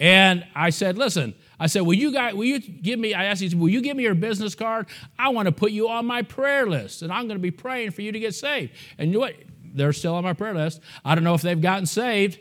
And 0.00 0.44
I 0.54 0.70
said, 0.70 0.98
listen, 0.98 1.34
I 1.60 1.68
said, 1.68 1.82
will 1.82 1.94
you 1.94 2.12
guys, 2.12 2.34
will 2.34 2.44
you 2.44 2.58
give 2.58 2.98
me, 2.98 3.14
I 3.14 3.26
asked 3.26 3.40
you, 3.40 3.56
will 3.56 3.68
you 3.68 3.80
give 3.80 3.96
me 3.96 4.02
your 4.02 4.16
business 4.16 4.54
card? 4.54 4.88
I 5.16 5.28
want 5.28 5.46
to 5.46 5.52
put 5.52 5.70
you 5.70 5.88
on 5.88 6.06
my 6.06 6.22
prayer 6.22 6.66
list, 6.66 7.02
and 7.02 7.12
I'm 7.12 7.28
going 7.28 7.38
to 7.38 7.42
be 7.42 7.52
praying 7.52 7.92
for 7.92 8.02
you 8.02 8.10
to 8.10 8.18
get 8.18 8.34
saved. 8.34 8.72
And 8.98 9.08
you 9.08 9.14
know 9.14 9.20
what? 9.20 9.36
They're 9.74 9.92
still 9.92 10.14
on 10.16 10.24
my 10.24 10.32
prayer 10.32 10.54
list. 10.54 10.80
I 11.04 11.14
don't 11.14 11.24
know 11.24 11.34
if 11.34 11.42
they've 11.42 11.60
gotten 11.60 11.86
saved, 11.86 12.38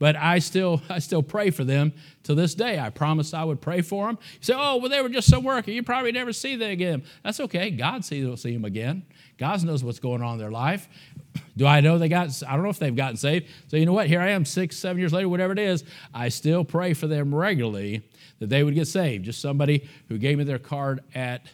but 0.00 0.16
I 0.16 0.40
still, 0.40 0.82
I 0.90 0.98
still 0.98 1.22
pray 1.22 1.50
for 1.50 1.62
them 1.62 1.92
to 2.24 2.34
this 2.34 2.56
day. 2.56 2.80
I 2.80 2.90
promised 2.90 3.32
I 3.32 3.44
would 3.44 3.60
pray 3.60 3.82
for 3.82 4.08
them. 4.08 4.18
You 4.20 4.38
say, 4.40 4.54
oh, 4.56 4.78
well, 4.78 4.88
they 4.88 5.00
were 5.00 5.08
just 5.08 5.28
some 5.28 5.44
worker. 5.44 5.70
You 5.70 5.84
probably 5.84 6.10
never 6.10 6.32
see 6.32 6.56
them 6.56 6.72
again. 6.72 7.04
That's 7.22 7.38
okay. 7.38 7.70
God 7.70 8.04
sees 8.04 8.26
will 8.26 8.36
see 8.36 8.52
them 8.52 8.64
again. 8.64 9.04
God 9.38 9.62
knows 9.62 9.84
what's 9.84 10.00
going 10.00 10.22
on 10.22 10.32
in 10.32 10.38
their 10.38 10.50
life. 10.50 10.88
Do 11.56 11.66
I 11.66 11.80
know 11.80 11.98
they 11.98 12.08
got, 12.08 12.42
I 12.48 12.54
don't 12.54 12.64
know 12.64 12.70
if 12.70 12.78
they've 12.78 12.96
gotten 12.96 13.16
saved. 13.16 13.46
So 13.68 13.76
you 13.76 13.86
know 13.86 13.92
what? 13.92 14.08
Here 14.08 14.20
I 14.20 14.30
am 14.30 14.44
six, 14.44 14.76
seven 14.76 14.98
years 14.98 15.12
later, 15.12 15.28
whatever 15.28 15.52
it 15.52 15.58
is. 15.58 15.84
I 16.12 16.30
still 16.30 16.64
pray 16.64 16.94
for 16.94 17.06
them 17.06 17.32
regularly 17.32 18.02
that 18.40 18.48
they 18.48 18.64
would 18.64 18.74
get 18.74 18.88
saved. 18.88 19.26
Just 19.26 19.40
somebody 19.40 19.88
who 20.08 20.18
gave 20.18 20.38
me 20.38 20.44
their 20.44 20.58
card 20.58 21.00
at, 21.14 21.46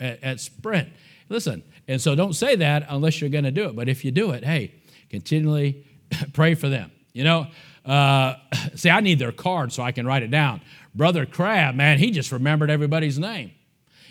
at, 0.00 0.22
at 0.24 0.40
Sprint. 0.40 0.88
Listen, 1.28 1.62
and 1.86 2.00
so 2.00 2.14
don't 2.14 2.34
say 2.34 2.56
that 2.56 2.86
unless 2.88 3.20
you're 3.20 3.30
going 3.30 3.44
to 3.44 3.50
do 3.50 3.68
it. 3.68 3.76
But 3.76 3.88
if 3.88 4.04
you 4.04 4.10
do 4.10 4.30
it, 4.30 4.42
hey, 4.42 4.74
continually 5.10 5.86
pray 6.32 6.54
for 6.54 6.68
them. 6.68 6.90
You 7.12 7.24
know, 7.24 7.46
uh, 7.84 8.34
see, 8.74 8.90
I 8.90 9.00
need 9.00 9.18
their 9.18 9.32
card 9.32 9.72
so 9.72 9.82
I 9.82 9.92
can 9.92 10.06
write 10.06 10.22
it 10.22 10.30
down. 10.30 10.60
Brother 10.94 11.26
Crab, 11.26 11.74
man, 11.74 11.98
he 11.98 12.10
just 12.10 12.32
remembered 12.32 12.70
everybody's 12.70 13.18
name. 13.18 13.52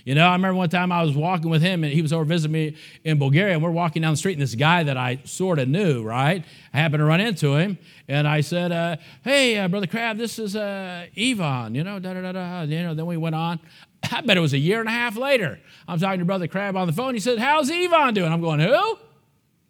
You 0.06 0.16
know, 0.16 0.28
I 0.28 0.34
remember 0.34 0.56
one 0.56 0.70
time 0.70 0.92
I 0.92 1.02
was 1.02 1.16
walking 1.16 1.50
with 1.50 1.62
him 1.62 1.86
and 1.86 1.94
he 1.94 2.02
was 2.02 2.12
over 2.12 2.26
visiting 2.26 2.52
me 2.52 2.76
in 3.06 3.20
Bulgaria 3.20 3.54
and 3.54 3.64
we're 3.64 3.72
walking 3.72 4.02
down 4.02 4.12
the 4.12 4.18
street 4.18 4.34
and 4.34 4.42
this 4.42 4.54
guy 4.54 4.84
that 4.84 4.98
I 4.98 5.20
sort 5.24 5.60
of 5.60 5.70
knew, 5.70 6.04
right? 6.04 6.44
I 6.74 6.78
happened 6.78 7.00
to 7.00 7.06
run 7.06 7.22
into 7.22 7.56
him 7.56 7.78
and 8.10 8.28
I 8.28 8.42
said, 8.42 8.74
uh, 8.74 8.98
hey, 9.24 9.58
uh, 9.58 9.70
Brother 9.70 9.88
Crab, 9.88 10.18
this 10.18 10.40
is 10.40 10.58
uh, 10.58 11.06
Ivan, 11.18 11.74
you 11.74 11.86
know, 11.86 12.00
da 12.00 12.14
da 12.16 12.22
da 12.22 12.32
da. 12.34 12.62
You 12.64 12.84
know, 12.84 12.94
then 12.94 13.06
we 13.06 13.16
went 13.16 13.36
on. 13.36 13.62
I 14.12 14.20
bet 14.20 14.36
it 14.36 14.42
was 14.42 14.52
a 14.52 14.58
year 14.58 14.82
and 14.82 14.90
a 14.90 14.92
half 14.92 15.16
later. 15.16 15.58
I'm 15.88 16.00
talking 16.00 16.20
to 16.20 16.26
Brother 16.26 16.48
Crab 16.48 16.76
on 16.76 16.86
the 16.86 16.94
phone. 16.94 17.14
He 17.14 17.22
said, 17.22 17.40
how's 17.40 17.72
Ivan 17.72 18.14
doing? 18.14 18.32
I'm 18.34 18.42
going, 18.42 18.60
who? 18.60 18.98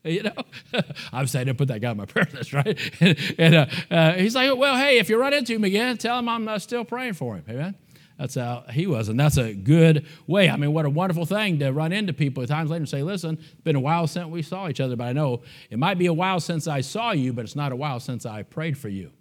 You 0.14 0.24
know, 0.24 0.34
I'm 1.14 1.28
saying 1.28 1.48
I 1.50 1.54
put 1.54 1.70
that 1.70 1.80
guy 1.80 1.90
on 1.90 1.98
my 1.98 2.06
prayer 2.14 2.28
list, 2.34 2.54
right? 2.54 2.78
and, 3.00 3.18
and 3.38 3.56
uh, 3.56 3.66
uh, 3.90 4.14
he's 4.14 4.36
like, 4.36 4.56
well, 4.58 4.76
hey, 4.76 4.98
if 4.98 5.10
you 5.10 5.18
run 5.18 5.34
into 5.34 5.54
him 5.54 5.64
again, 5.64 5.98
tell 5.98 6.20
him 6.20 6.28
I'm 6.28 6.48
uh, 6.48 6.60
still 6.60 6.84
praying 6.84 7.14
for 7.14 7.36
him. 7.36 7.46
Amen. 7.50 7.76
That's 8.18 8.36
how 8.36 8.66
he 8.70 8.86
was. 8.86 9.10
And 9.10 9.20
that's 9.20 9.38
a 9.38 9.54
good 9.54 10.06
way. 10.28 10.50
I 10.50 10.58
mean, 10.58 10.72
what 10.72 10.86
a 10.86 10.90
wonderful 10.90 11.26
thing 11.26 11.58
to 11.60 11.72
run 11.72 11.92
into 11.92 12.14
people 12.14 12.44
at 12.44 12.50
times 12.50 12.70
later 12.70 12.82
and 12.82 12.90
say, 12.90 13.02
listen, 13.02 13.40
it's 13.40 13.62
been 13.62 13.76
a 13.76 13.80
while 13.80 14.06
since 14.06 14.28
we 14.28 14.42
saw 14.42 14.70
each 14.70 14.80
other, 14.80 14.96
but 14.96 15.06
I 15.06 15.14
know 15.14 15.42
it 15.70 15.80
might 15.80 15.98
be 15.98 16.06
a 16.06 16.14
while 16.14 16.40
since 16.40 16.68
I 16.68 16.82
saw 16.82 17.12
you, 17.12 17.34
but 17.34 17.46
it's 17.46 17.56
not 17.56 17.72
a 17.72 17.76
while 17.76 18.00
since 18.00 18.26
I 18.26 18.44
prayed 18.44 18.78
for 18.78 18.90
you. 18.90 19.12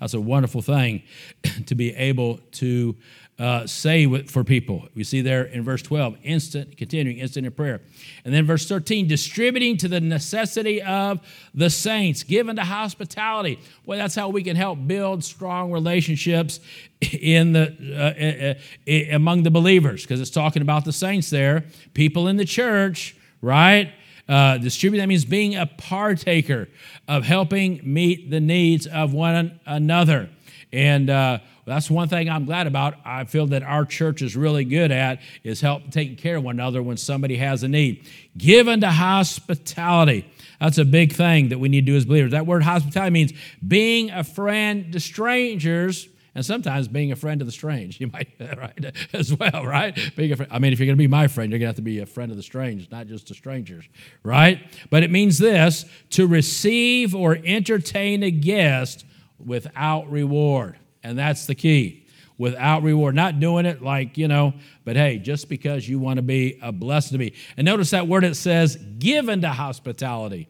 That's 0.00 0.14
a 0.14 0.20
wonderful 0.20 0.62
thing 0.62 1.02
to 1.66 1.74
be 1.74 1.94
able 1.94 2.38
to 2.52 2.96
uh, 3.38 3.66
say 3.66 4.24
for 4.24 4.42
people. 4.42 4.88
We 4.94 5.04
see 5.04 5.20
there 5.20 5.44
in 5.44 5.62
verse 5.62 5.80
12, 5.82 6.16
instant, 6.24 6.76
continuing, 6.76 7.18
instant 7.18 7.46
in 7.46 7.52
prayer. 7.52 7.80
And 8.24 8.34
then 8.34 8.44
verse 8.44 8.68
13, 8.68 9.06
distributing 9.06 9.76
to 9.78 9.88
the 9.88 10.00
necessity 10.00 10.82
of 10.82 11.20
the 11.54 11.70
saints, 11.70 12.24
given 12.24 12.56
to 12.56 12.64
hospitality. 12.64 13.60
Well, 13.86 13.98
that's 13.98 14.16
how 14.16 14.28
we 14.28 14.42
can 14.42 14.56
help 14.56 14.84
build 14.86 15.22
strong 15.22 15.70
relationships 15.70 16.58
in 17.00 17.52
the 17.52 17.76
uh, 17.92 18.90
uh, 18.90 18.92
uh 18.92 19.14
among 19.14 19.44
the 19.44 19.52
believers, 19.52 20.02
because 20.02 20.20
it's 20.20 20.30
talking 20.30 20.62
about 20.62 20.84
the 20.84 20.92
saints 20.92 21.30
there, 21.30 21.64
people 21.94 22.26
in 22.26 22.36
the 22.36 22.44
church, 22.44 23.16
right? 23.40 23.92
Uh, 24.28 24.58
distribute, 24.58 24.98
that 24.98 25.08
means 25.08 25.24
being 25.24 25.54
a 25.54 25.64
partaker 25.64 26.68
of 27.06 27.24
helping 27.24 27.80
meet 27.82 28.30
the 28.30 28.40
needs 28.40 28.86
of 28.86 29.14
one 29.14 29.58
another. 29.64 30.28
And 30.72 31.08
uh, 31.08 31.38
that's 31.64 31.90
one 31.90 32.08
thing 32.08 32.28
I'm 32.28 32.44
glad 32.44 32.66
about. 32.66 32.94
I 33.04 33.24
feel 33.24 33.46
that 33.48 33.62
our 33.62 33.84
church 33.84 34.22
is 34.22 34.36
really 34.36 34.64
good 34.64 34.90
at 34.90 35.20
is 35.42 35.60
help 35.60 35.90
taking 35.90 36.16
care 36.16 36.36
of 36.36 36.44
one 36.44 36.56
another 36.56 36.82
when 36.82 36.96
somebody 36.96 37.36
has 37.36 37.62
a 37.62 37.68
need. 37.68 38.06
Given 38.36 38.80
to 38.82 38.90
hospitality. 38.90 40.30
That's 40.60 40.78
a 40.78 40.84
big 40.84 41.12
thing 41.12 41.50
that 41.50 41.58
we 41.58 41.68
need 41.68 41.86
to 41.86 41.92
do 41.92 41.96
as 41.96 42.04
believers. 42.04 42.32
That 42.32 42.46
word 42.46 42.62
hospitality 42.62 43.12
means 43.12 43.32
being 43.66 44.10
a 44.10 44.24
friend 44.24 44.92
to 44.92 45.00
strangers 45.00 46.08
and 46.34 46.44
sometimes 46.44 46.86
being 46.86 47.10
a 47.10 47.16
friend 47.16 47.40
of 47.40 47.46
the 47.46 47.52
strange. 47.52 48.00
You 48.00 48.08
might, 48.08 48.28
right, 48.40 48.94
as 49.12 49.34
well, 49.34 49.64
right? 49.64 49.98
Being 50.16 50.32
a 50.32 50.36
friend. 50.36 50.52
I 50.52 50.58
mean, 50.58 50.72
if 50.72 50.78
you're 50.78 50.86
going 50.86 50.96
to 50.96 51.02
be 51.02 51.08
my 51.08 51.28
friend, 51.28 51.50
you're 51.50 51.58
going 51.58 51.66
to 51.66 51.70
have 51.70 51.76
to 51.76 51.82
be 51.82 52.00
a 52.00 52.06
friend 52.06 52.30
of 52.30 52.36
the 52.36 52.42
strange, 52.42 52.90
not 52.90 53.06
just 53.06 53.28
the 53.28 53.34
strangers, 53.34 53.84
right? 54.22 54.60
But 54.90 55.02
it 55.02 55.10
means 55.10 55.38
this 55.38 55.84
to 56.10 56.26
receive 56.26 57.14
or 57.14 57.38
entertain 57.44 58.22
a 58.22 58.30
guest 58.30 59.04
without 59.44 60.10
reward. 60.10 60.76
And 61.02 61.18
that's 61.18 61.46
the 61.46 61.54
key. 61.54 62.06
Without 62.36 62.82
reward. 62.82 63.14
Not 63.14 63.40
doing 63.40 63.66
it 63.66 63.82
like, 63.82 64.16
you 64.16 64.28
know, 64.28 64.54
but 64.84 64.96
hey, 64.96 65.18
just 65.18 65.48
because 65.48 65.88
you 65.88 65.98
want 65.98 66.18
to 66.18 66.22
be 66.22 66.58
a 66.62 66.70
blessing 66.70 67.18
to 67.18 67.24
me. 67.24 67.34
And 67.56 67.64
notice 67.64 67.90
that 67.90 68.06
word 68.06 68.24
it 68.24 68.36
says, 68.36 68.76
given 68.98 69.40
to 69.42 69.48
hospitality. 69.48 70.48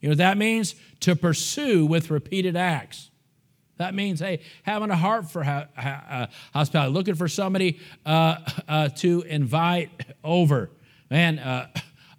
You 0.00 0.08
know 0.08 0.12
what 0.12 0.18
that 0.18 0.38
means? 0.38 0.74
To 1.00 1.14
pursue 1.14 1.86
with 1.86 2.10
repeated 2.10 2.56
acts. 2.56 3.10
That 3.76 3.94
means, 3.94 4.20
hey, 4.20 4.40
having 4.62 4.90
a 4.90 4.96
heart 4.96 5.30
for 5.30 5.42
ha- 5.42 5.68
ha- 5.74 6.04
uh, 6.10 6.26
hospitality, 6.52 6.92
looking 6.92 7.14
for 7.14 7.28
somebody 7.28 7.80
uh, 8.04 8.36
uh, 8.68 8.88
to 8.96 9.22
invite 9.22 9.90
over. 10.22 10.70
Man, 11.10 11.38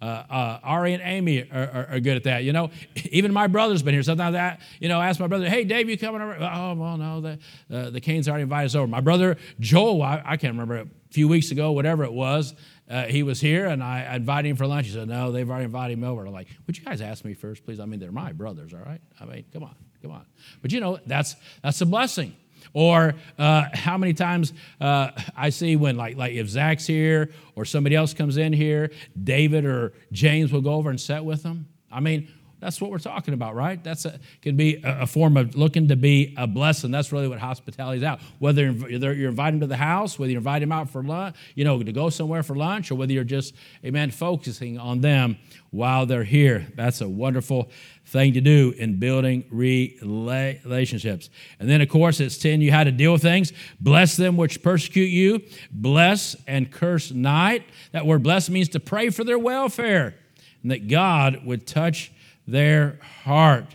uh, 0.02 0.24
uh, 0.28 0.58
Ari 0.64 0.94
and 0.94 1.02
Amy 1.04 1.48
are, 1.50 1.62
are, 1.62 1.86
are, 1.92 2.00
good 2.00 2.16
at 2.16 2.24
that. 2.24 2.42
You 2.42 2.52
know, 2.52 2.70
even 3.10 3.32
my 3.32 3.46
brother's 3.46 3.82
been 3.82 3.94
here. 3.94 4.02
Sometimes 4.02 4.34
I, 4.34 4.58
you 4.80 4.88
know, 4.88 5.00
ask 5.00 5.20
my 5.20 5.28
brother, 5.28 5.48
"Hey, 5.48 5.64
Dave, 5.64 5.88
you 5.88 5.96
coming 5.96 6.20
over?" 6.20 6.36
Oh, 6.40 6.74
well, 6.74 6.96
no, 6.96 7.20
the 7.20 7.38
uh, 7.72 7.90
the 7.90 8.00
Canes 8.00 8.28
already 8.28 8.42
invited 8.42 8.66
us 8.66 8.74
over. 8.74 8.88
My 8.88 9.00
brother 9.00 9.36
Joel, 9.60 10.02
I, 10.02 10.20
I 10.24 10.36
can't 10.36 10.54
remember 10.54 10.78
a 10.78 10.86
few 11.10 11.28
weeks 11.28 11.52
ago, 11.52 11.70
whatever 11.72 12.02
it 12.02 12.12
was. 12.12 12.54
Uh, 12.90 13.04
he 13.04 13.22
was 13.22 13.40
here 13.40 13.66
and 13.66 13.82
I 13.82 14.16
invited 14.16 14.48
him 14.48 14.56
for 14.56 14.66
lunch. 14.66 14.86
He 14.86 14.92
said, 14.92 15.08
No, 15.08 15.32
they've 15.32 15.48
already 15.48 15.64
invited 15.64 15.94
him 15.94 16.04
over. 16.04 16.26
I'm 16.26 16.32
like, 16.32 16.48
Would 16.66 16.76
you 16.76 16.84
guys 16.84 17.00
ask 17.00 17.24
me 17.24 17.32
first, 17.32 17.64
please? 17.64 17.80
I 17.80 17.86
mean, 17.86 18.00
they're 18.00 18.12
my 18.12 18.32
brothers, 18.32 18.74
all 18.74 18.80
right? 18.80 19.00
I 19.20 19.24
mean, 19.24 19.44
come 19.52 19.62
on, 19.62 19.74
come 20.02 20.10
on. 20.10 20.26
But 20.60 20.72
you 20.72 20.80
know, 20.80 20.98
that's 21.06 21.36
that's 21.62 21.80
a 21.80 21.86
blessing. 21.86 22.34
Or 22.72 23.14
uh, 23.38 23.64
how 23.72 23.98
many 23.98 24.14
times 24.14 24.52
uh, 24.80 25.10
I 25.36 25.50
see 25.50 25.76
when, 25.76 25.96
like, 25.96 26.16
like 26.16 26.32
if 26.32 26.48
Zach's 26.48 26.86
here 26.86 27.30
or 27.56 27.64
somebody 27.64 27.96
else 27.96 28.14
comes 28.14 28.36
in 28.36 28.52
here, 28.52 28.90
David 29.22 29.64
or 29.64 29.92
James 30.12 30.52
will 30.52 30.62
go 30.62 30.74
over 30.74 30.90
and 30.90 31.00
sit 31.00 31.24
with 31.24 31.42
them. 31.42 31.66
I 31.90 32.00
mean, 32.00 32.28
that's 32.62 32.80
what 32.80 32.92
we're 32.92 32.98
talking 32.98 33.34
about, 33.34 33.56
right? 33.56 33.82
That's 33.82 34.04
a, 34.04 34.20
can 34.40 34.56
be 34.56 34.76
a, 34.84 35.00
a, 35.00 35.06
form 35.06 35.36
of 35.36 35.56
looking 35.56 35.88
to 35.88 35.96
be 35.96 36.32
a 36.38 36.46
blessing. 36.46 36.92
That's 36.92 37.10
really 37.10 37.26
what 37.26 37.40
hospitality 37.40 37.98
is 37.98 38.04
out. 38.04 38.20
Whether 38.38 38.70
you're 38.70 39.30
inviting 39.30 39.58
to 39.60 39.66
the 39.66 39.76
house, 39.76 40.16
whether 40.16 40.30
you 40.30 40.38
invite 40.38 40.60
them 40.60 40.70
out 40.70 40.88
for 40.88 41.02
lunch, 41.02 41.34
you 41.56 41.64
know, 41.64 41.82
to 41.82 41.92
go 41.92 42.08
somewhere 42.08 42.44
for 42.44 42.54
lunch, 42.54 42.92
or 42.92 42.94
whether 42.94 43.12
you're 43.12 43.24
just, 43.24 43.54
amen, 43.84 44.12
focusing 44.12 44.78
on 44.78 45.00
them 45.00 45.38
while 45.72 46.06
they're 46.06 46.22
here. 46.22 46.68
That's 46.76 47.00
a 47.00 47.08
wonderful 47.08 47.68
thing 48.06 48.34
to 48.34 48.40
do 48.40 48.72
in 48.78 49.00
building 49.00 49.44
relationships. 49.50 51.30
And 51.58 51.68
then, 51.68 51.80
of 51.80 51.88
course, 51.88 52.20
it's 52.20 52.38
telling 52.38 52.60
you 52.60 52.70
how 52.70 52.84
to 52.84 52.92
deal 52.92 53.12
with 53.12 53.22
things. 53.22 53.52
Bless 53.80 54.16
them 54.16 54.36
which 54.36 54.62
persecute 54.62 55.06
you. 55.06 55.42
Bless 55.72 56.36
and 56.46 56.70
curse 56.70 57.10
not. 57.10 57.62
That 57.90 58.06
word 58.06 58.22
bless 58.22 58.48
means 58.48 58.68
to 58.68 58.78
pray 58.78 59.10
for 59.10 59.24
their 59.24 59.38
welfare 59.38 60.14
and 60.62 60.70
that 60.70 60.86
God 60.86 61.44
would 61.44 61.66
touch 61.66 62.12
their 62.46 62.98
heart. 63.24 63.66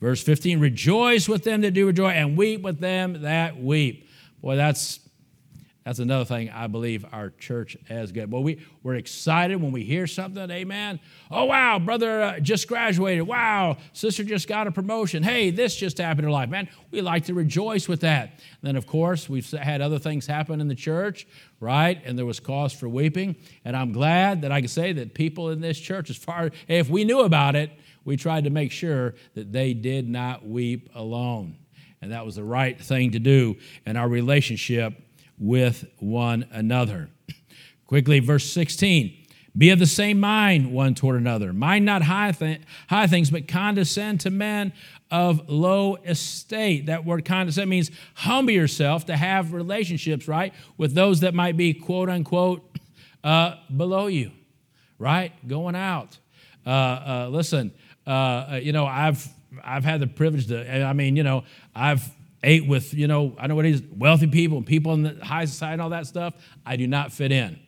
Verse 0.00 0.22
15, 0.22 0.60
rejoice 0.60 1.28
with 1.28 1.44
them 1.44 1.62
that 1.62 1.72
do 1.72 1.86
rejoice 1.86 2.14
and 2.14 2.36
weep 2.36 2.62
with 2.62 2.80
them 2.80 3.22
that 3.22 3.60
weep. 3.60 4.08
Boy, 4.42 4.56
that's 4.56 5.00
that's 5.84 5.98
another 5.98 6.24
thing 6.24 6.48
I 6.48 6.66
believe 6.66 7.04
our 7.12 7.28
church 7.28 7.76
has 7.88 8.10
good. 8.10 8.32
Well, 8.32 8.42
we, 8.42 8.64
we're 8.82 8.94
excited 8.94 9.60
when 9.60 9.70
we 9.70 9.84
hear 9.84 10.06
something, 10.06 10.50
amen. 10.50 10.98
Oh, 11.30 11.44
wow, 11.44 11.78
brother 11.78 12.22
uh, 12.22 12.40
just 12.40 12.68
graduated. 12.68 13.26
Wow, 13.26 13.76
sister 13.92 14.24
just 14.24 14.48
got 14.48 14.66
a 14.66 14.72
promotion. 14.72 15.22
Hey, 15.22 15.50
this 15.50 15.76
just 15.76 15.98
happened 15.98 16.26
in 16.26 16.32
life, 16.32 16.48
man. 16.48 16.70
We 16.90 17.02
like 17.02 17.26
to 17.26 17.34
rejoice 17.34 17.86
with 17.86 18.00
that. 18.00 18.30
And 18.30 18.62
then, 18.62 18.76
of 18.76 18.86
course, 18.86 19.28
we've 19.28 19.50
had 19.50 19.82
other 19.82 19.98
things 19.98 20.26
happen 20.26 20.62
in 20.62 20.68
the 20.68 20.74
church, 20.74 21.26
right? 21.60 22.00
And 22.06 22.18
there 22.18 22.24
was 22.24 22.40
cause 22.40 22.72
for 22.72 22.88
weeping. 22.88 23.36
And 23.62 23.76
I'm 23.76 23.92
glad 23.92 24.40
that 24.40 24.52
I 24.52 24.60
can 24.60 24.68
say 24.68 24.94
that 24.94 25.12
people 25.12 25.50
in 25.50 25.60
this 25.60 25.78
church, 25.78 26.08
as 26.08 26.16
far 26.16 26.50
if 26.66 26.88
we 26.88 27.04
knew 27.04 27.20
about 27.20 27.56
it, 27.56 27.70
we 28.04 28.16
tried 28.16 28.44
to 28.44 28.50
make 28.50 28.70
sure 28.70 29.14
that 29.34 29.52
they 29.52 29.74
did 29.74 30.08
not 30.08 30.46
weep 30.46 30.90
alone. 30.94 31.56
And 32.02 32.12
that 32.12 32.26
was 32.26 32.36
the 32.36 32.44
right 32.44 32.78
thing 32.78 33.12
to 33.12 33.18
do 33.18 33.56
in 33.86 33.96
our 33.96 34.08
relationship 34.08 34.94
with 35.38 35.86
one 35.98 36.46
another. 36.52 37.08
Quickly, 37.86 38.20
verse 38.20 38.50
16. 38.50 39.24
Be 39.56 39.70
of 39.70 39.78
the 39.78 39.86
same 39.86 40.18
mind 40.18 40.72
one 40.72 40.94
toward 40.94 41.16
another. 41.20 41.52
Mind 41.52 41.84
not 41.84 42.02
high, 42.02 42.32
th- 42.32 42.60
high 42.88 43.06
things, 43.06 43.30
but 43.30 43.46
condescend 43.46 44.20
to 44.22 44.30
men 44.30 44.72
of 45.10 45.48
low 45.48 45.94
estate. 46.04 46.86
That 46.86 47.04
word 47.04 47.24
condescend 47.24 47.70
means 47.70 47.92
humble 48.14 48.52
yourself 48.52 49.06
to 49.06 49.16
have 49.16 49.52
relationships, 49.52 50.26
right, 50.26 50.52
with 50.76 50.94
those 50.94 51.20
that 51.20 51.34
might 51.34 51.56
be 51.56 51.72
quote 51.72 52.10
unquote 52.10 52.68
uh, 53.24 53.54
below 53.74 54.08
you, 54.08 54.32
right? 54.98 55.32
Going 55.46 55.76
out. 55.76 56.18
Uh, 56.66 56.70
uh, 56.70 57.28
listen, 57.30 57.72
uh, 58.06 58.10
uh, 58.10 58.60
you 58.62 58.72
know, 58.72 58.86
I've 58.86 59.26
I've 59.62 59.84
had 59.84 60.00
the 60.00 60.06
privilege 60.06 60.48
to. 60.48 60.84
I 60.84 60.92
mean, 60.92 61.16
you 61.16 61.22
know, 61.22 61.44
I've 61.74 62.08
ate 62.42 62.66
with 62.66 62.92
you 62.94 63.06
know 63.06 63.34
I 63.38 63.46
know 63.46 63.54
what 63.54 63.66
it 63.66 63.74
is 63.74 63.82
wealthy 63.96 64.26
people 64.26 64.58
and 64.58 64.66
people 64.66 64.92
in 64.94 65.02
the 65.02 65.24
high 65.24 65.46
society 65.46 65.74
and 65.74 65.82
all 65.82 65.90
that 65.90 66.06
stuff. 66.06 66.34
I 66.64 66.76
do 66.76 66.86
not 66.86 67.12
fit 67.12 67.32
in. 67.32 67.58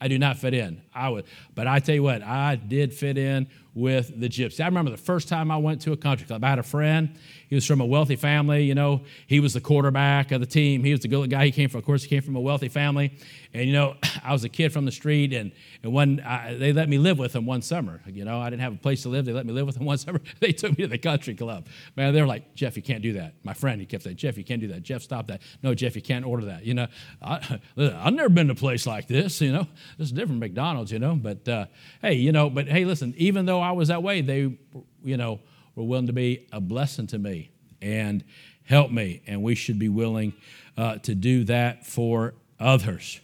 I 0.00 0.08
do 0.08 0.18
not 0.18 0.38
fit 0.38 0.52
in. 0.54 0.82
I 0.94 1.08
would, 1.08 1.24
but 1.54 1.66
I 1.66 1.78
tell 1.78 1.94
you 1.94 2.02
what, 2.02 2.22
I 2.22 2.56
did 2.56 2.92
fit 2.92 3.16
in 3.16 3.46
with 3.74 4.18
the 4.20 4.28
gypsy. 4.28 4.60
I 4.60 4.66
remember 4.66 4.90
the 4.90 4.96
first 4.96 5.28
time 5.28 5.50
I 5.50 5.56
went 5.56 5.80
to 5.82 5.92
a 5.92 5.96
country 5.96 6.26
club. 6.26 6.44
I 6.44 6.50
had 6.50 6.58
a 6.58 6.64
friend. 6.64 7.16
He 7.48 7.54
was 7.54 7.66
from 7.66 7.80
a 7.80 7.86
wealthy 7.86 8.16
family. 8.16 8.64
You 8.64 8.74
know, 8.74 9.02
he 9.26 9.40
was 9.40 9.54
the 9.54 9.60
quarterback 9.60 10.32
of 10.32 10.40
the 10.40 10.46
team. 10.46 10.84
He 10.84 10.92
was 10.92 11.00
the 11.00 11.08
good 11.08 11.30
guy. 11.30 11.46
He 11.46 11.52
came 11.52 11.68
from, 11.68 11.78
of 11.78 11.84
course, 11.84 12.02
he 12.02 12.08
came 12.08 12.22
from 12.22 12.36
a 12.36 12.40
wealthy 12.40 12.68
family. 12.68 13.16
And 13.52 13.66
you 13.66 13.72
know, 13.72 13.96
I 14.24 14.32
was 14.32 14.44
a 14.44 14.48
kid 14.48 14.72
from 14.72 14.84
the 14.84 14.92
street, 14.92 15.32
and 15.32 15.52
and 15.82 16.20
I, 16.20 16.54
they 16.54 16.72
let 16.72 16.88
me 16.88 16.98
live 16.98 17.18
with 17.18 17.32
them 17.32 17.46
one 17.46 17.62
summer, 17.62 18.00
you 18.06 18.24
know, 18.24 18.40
I 18.40 18.50
didn't 18.50 18.62
have 18.62 18.74
a 18.74 18.78
place 18.78 19.02
to 19.02 19.08
live. 19.08 19.24
They 19.24 19.32
let 19.32 19.46
me 19.46 19.52
live 19.52 19.66
with 19.66 19.76
them 19.76 19.84
one 19.92 19.98
summer. 19.98 20.20
They 20.40 20.52
took 20.52 20.76
me 20.76 20.84
to 20.84 20.88
the 20.88 20.98
country 20.98 21.34
club. 21.34 21.66
Man, 21.96 22.12
they 22.14 22.20
were 22.20 22.26
like, 22.26 22.54
Jeff, 22.54 22.76
you 22.76 22.82
can't 22.82 23.02
do 23.02 23.14
that. 23.14 23.34
My 23.42 23.54
friend, 23.54 23.80
he 23.80 23.86
kept 23.86 24.04
saying, 24.04 24.16
Jeff, 24.16 24.36
you 24.36 24.44
can't 24.44 24.60
do 24.60 24.68
that. 24.68 24.82
Jeff, 24.82 25.02
stop 25.02 25.26
that. 25.28 25.42
No, 25.62 25.74
Jeff, 25.74 25.96
you 25.96 26.02
can't 26.02 26.24
order 26.24 26.46
that. 26.46 26.64
You 26.64 26.74
know, 26.74 26.86
I, 27.22 27.40
have 27.76 28.14
never 28.14 28.28
been 28.28 28.46
to 28.48 28.52
a 28.52 28.56
place 28.56 28.86
like 28.86 29.06
this. 29.08 29.40
You 29.40 29.52
know, 29.52 29.66
this 29.98 30.06
is 30.08 30.12
different 30.12 30.32
from 30.32 30.38
McDonald's. 30.40 30.92
You 30.92 30.98
know, 30.98 31.14
but 31.14 31.48
uh, 31.48 31.66
hey, 32.02 32.14
you 32.14 32.32
know, 32.32 32.50
but 32.50 32.68
hey, 32.68 32.84
listen, 32.84 33.14
even 33.16 33.46
though 33.46 33.60
I 33.60 33.72
was 33.72 33.88
that 33.88 34.02
way, 34.02 34.20
they, 34.20 34.58
you 35.02 35.16
know, 35.16 35.40
were 35.74 35.84
willing 35.84 36.06
to 36.06 36.12
be 36.12 36.46
a 36.52 36.60
blessing 36.60 37.06
to 37.08 37.18
me 37.18 37.50
and 37.82 38.24
help 38.64 38.90
me, 38.90 39.22
and 39.26 39.42
we 39.42 39.54
should 39.54 39.78
be 39.78 39.88
willing 39.88 40.32
uh, 40.76 40.96
to 40.98 41.14
do 41.14 41.44
that 41.44 41.86
for 41.86 42.34
others. 42.58 43.20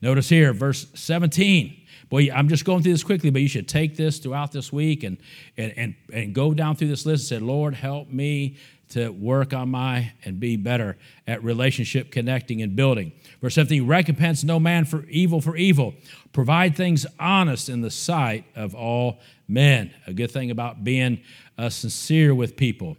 Notice 0.00 0.28
here, 0.28 0.52
verse 0.52 0.86
17. 0.94 1.78
Boy, 2.08 2.28
I'm 2.30 2.48
just 2.48 2.64
going 2.64 2.82
through 2.82 2.92
this 2.92 3.04
quickly, 3.04 3.30
but 3.30 3.40
you 3.40 3.48
should 3.48 3.68
take 3.68 3.96
this 3.96 4.18
throughout 4.18 4.52
this 4.52 4.72
week 4.72 5.02
and, 5.02 5.16
and, 5.56 5.72
and, 5.76 5.94
and 6.12 6.34
go 6.34 6.52
down 6.52 6.76
through 6.76 6.88
this 6.88 7.06
list 7.06 7.30
and 7.30 7.40
say, 7.40 7.46
Lord, 7.46 7.74
help 7.74 8.08
me 8.08 8.56
to 8.90 9.08
work 9.08 9.54
on 9.54 9.70
my 9.70 10.12
and 10.24 10.38
be 10.38 10.56
better 10.56 10.98
at 11.26 11.42
relationship 11.42 12.10
connecting 12.10 12.60
and 12.60 12.76
building. 12.76 13.12
Verse 13.40 13.54
17, 13.54 13.86
recompense 13.86 14.44
no 14.44 14.60
man 14.60 14.84
for 14.84 15.04
evil 15.06 15.40
for 15.40 15.56
evil. 15.56 15.94
Provide 16.32 16.76
things 16.76 17.06
honest 17.18 17.70
in 17.70 17.80
the 17.80 17.90
sight 17.90 18.44
of 18.54 18.74
all 18.74 19.18
men. 19.52 19.92
A 20.06 20.12
good 20.12 20.30
thing 20.30 20.50
about 20.50 20.84
being 20.84 21.20
uh, 21.58 21.68
sincere 21.68 22.34
with 22.34 22.56
people. 22.56 22.96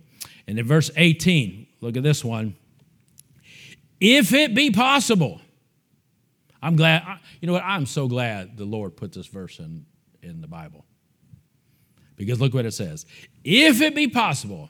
And 0.48 0.60
in 0.60 0.66
verse 0.66 0.92
18, 0.96 1.68
look 1.82 1.98
at 1.98 2.04
this 2.04 2.24
one. 2.24 2.56
If 4.00 4.34
it 4.34 4.54
be 4.54 4.72
possible, 4.72 5.42
I'm 6.62 6.76
glad, 6.76 7.04
you 7.42 7.48
know 7.48 7.54
what? 7.54 7.64
I'm 7.64 7.86
so 7.86 8.08
glad 8.08 8.58
the 8.58 8.66
Lord 8.66 8.96
put 8.96 9.14
this 9.14 9.28
verse 9.28 9.60
in, 9.60 9.86
in 10.22 10.42
the 10.42 10.48
Bible. 10.48 10.86
Because 12.16 12.40
look 12.40 12.54
what 12.54 12.66
it 12.66 12.74
says. 12.74 13.06
If 13.44 13.82
it 13.82 13.96
be 13.96 14.08
possible, 14.08 14.70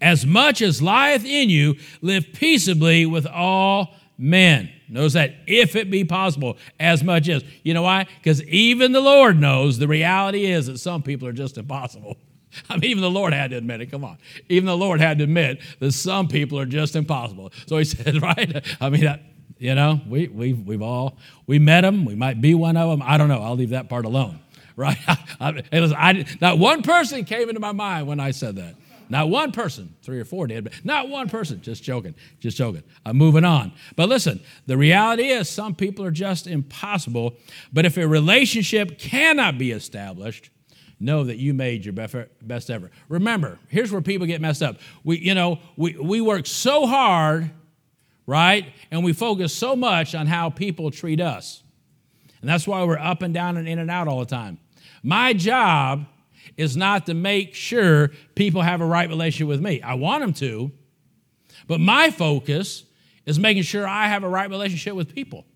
as 0.00 0.26
much 0.26 0.62
as 0.62 0.82
lieth 0.82 1.24
in 1.24 1.50
you, 1.50 1.76
live 2.00 2.32
peaceably 2.32 3.06
with 3.06 3.26
all 3.26 3.94
men. 4.16 4.70
Notice 4.88 5.12
that 5.14 5.34
if 5.46 5.76
it 5.76 5.90
be 5.90 6.04
possible, 6.04 6.56
as 6.80 7.04
much 7.04 7.28
as. 7.28 7.44
You 7.62 7.74
know 7.74 7.82
why? 7.82 8.06
Because 8.18 8.42
even 8.44 8.92
the 8.92 9.00
Lord 9.00 9.38
knows 9.38 9.78
the 9.78 9.88
reality 9.88 10.46
is 10.46 10.66
that 10.66 10.78
some 10.78 11.02
people 11.02 11.28
are 11.28 11.32
just 11.32 11.58
impossible. 11.58 12.16
I 12.70 12.74
mean, 12.74 12.90
even 12.90 13.02
the 13.02 13.10
Lord 13.10 13.32
had 13.32 13.50
to 13.50 13.56
admit 13.56 13.80
it. 13.80 13.86
Come 13.90 14.04
on. 14.04 14.18
Even 14.48 14.66
the 14.66 14.76
Lord 14.76 15.00
had 15.00 15.18
to 15.18 15.24
admit 15.24 15.60
that 15.80 15.92
some 15.92 16.28
people 16.28 16.58
are 16.58 16.66
just 16.66 16.96
impossible. 16.96 17.52
So 17.66 17.76
he 17.78 17.84
said, 17.84 18.22
right? 18.22 18.64
I 18.80 18.90
mean, 18.90 19.18
you 19.58 19.74
know, 19.74 20.00
we, 20.08 20.28
we, 20.28 20.52
we've 20.52 20.82
all, 20.82 21.16
we 21.46 21.58
met 21.58 21.82
them. 21.82 22.04
We 22.04 22.14
might 22.14 22.40
be 22.40 22.54
one 22.54 22.76
of 22.76 22.88
them. 22.88 23.02
I 23.04 23.18
don't 23.18 23.28
know. 23.28 23.42
I'll 23.42 23.56
leave 23.56 23.70
that 23.70 23.88
part 23.88 24.04
alone, 24.04 24.40
right? 24.76 24.98
I, 25.40 25.62
hey, 25.70 25.80
listen, 25.80 25.96
I, 25.98 26.24
not 26.40 26.58
one 26.58 26.82
person 26.82 27.24
came 27.24 27.48
into 27.48 27.60
my 27.60 27.72
mind 27.72 28.06
when 28.06 28.20
I 28.20 28.30
said 28.30 28.56
that. 28.56 28.74
Not 29.08 29.28
one 29.30 29.52
person, 29.52 29.94
three 30.02 30.20
or 30.20 30.24
four 30.24 30.46
did, 30.46 30.64
but 30.64 30.84
not 30.84 31.08
one 31.08 31.28
person. 31.28 31.60
Just 31.62 31.82
joking, 31.82 32.14
just 32.40 32.56
joking. 32.56 32.82
I'm 33.06 33.16
moving 33.16 33.44
on. 33.44 33.72
But 33.96 34.08
listen, 34.08 34.40
the 34.66 34.76
reality 34.76 35.28
is 35.28 35.48
some 35.48 35.74
people 35.74 36.04
are 36.04 36.10
just 36.10 36.46
impossible. 36.46 37.34
But 37.72 37.86
if 37.86 37.96
a 37.96 38.06
relationship 38.06 38.98
cannot 38.98 39.58
be 39.58 39.70
established, 39.70 40.50
know 41.00 41.24
that 41.24 41.38
you 41.38 41.54
made 41.54 41.84
your 41.84 41.92
best 41.92 42.70
effort. 42.70 42.92
Remember, 43.08 43.58
here's 43.68 43.92
where 43.92 44.02
people 44.02 44.26
get 44.26 44.40
messed 44.40 44.62
up. 44.62 44.78
We, 45.04 45.18
you 45.18 45.34
know, 45.34 45.60
we, 45.76 45.96
we 45.96 46.20
work 46.20 46.46
so 46.46 46.86
hard 46.86 47.50
right? 48.28 48.74
And 48.90 49.02
we 49.02 49.14
focus 49.14 49.54
so 49.54 49.74
much 49.74 50.14
on 50.14 50.26
how 50.26 50.50
people 50.50 50.90
treat 50.90 51.18
us. 51.18 51.62
And 52.42 52.48
that's 52.48 52.68
why 52.68 52.84
we're 52.84 52.98
up 52.98 53.22
and 53.22 53.32
down 53.32 53.56
and 53.56 53.66
in 53.66 53.78
and 53.78 53.90
out 53.90 54.06
all 54.06 54.20
the 54.20 54.26
time. 54.26 54.58
My 55.02 55.32
job 55.32 56.04
is 56.58 56.76
not 56.76 57.06
to 57.06 57.14
make 57.14 57.54
sure 57.54 58.10
people 58.34 58.60
have 58.60 58.82
a 58.82 58.84
right 58.84 59.08
relationship 59.08 59.48
with 59.48 59.62
me. 59.62 59.80
I 59.80 59.94
want 59.94 60.20
them 60.20 60.34
to, 60.34 60.72
but 61.66 61.80
my 61.80 62.10
focus 62.10 62.84
is 63.24 63.38
making 63.38 63.62
sure 63.62 63.86
I 63.86 64.08
have 64.08 64.24
a 64.24 64.28
right 64.28 64.50
relationship 64.50 64.94
with 64.94 65.14
people. 65.14 65.46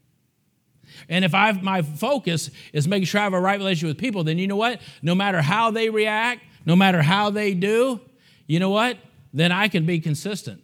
And 1.09 1.25
if 1.25 1.35
I 1.35 1.53
my 1.53 1.83
focus 1.83 2.51
is 2.73 2.87
making 2.87 3.07
sure 3.07 3.21
I 3.21 3.25
have 3.25 3.35
a 3.35 3.41
right 3.41 3.59
relationship 3.59 3.97
with 3.97 3.99
people, 3.99 4.25
then 4.25 4.38
you 4.38 4.47
know 4.47 4.57
what? 4.57 4.81
No 5.03 5.15
matter 5.15 5.43
how 5.43 5.71
they 5.71 5.91
react, 5.91 6.43
no 6.65 6.77
matter 6.77 7.03
how 7.03 7.31
they 7.31 7.55
do, 7.55 8.01
you 8.47 8.61
know 8.61 8.71
what? 8.71 8.99
Then 9.33 9.51
I 9.51 9.69
can 9.69 9.85
be 9.85 9.99
consistent. 9.99 10.62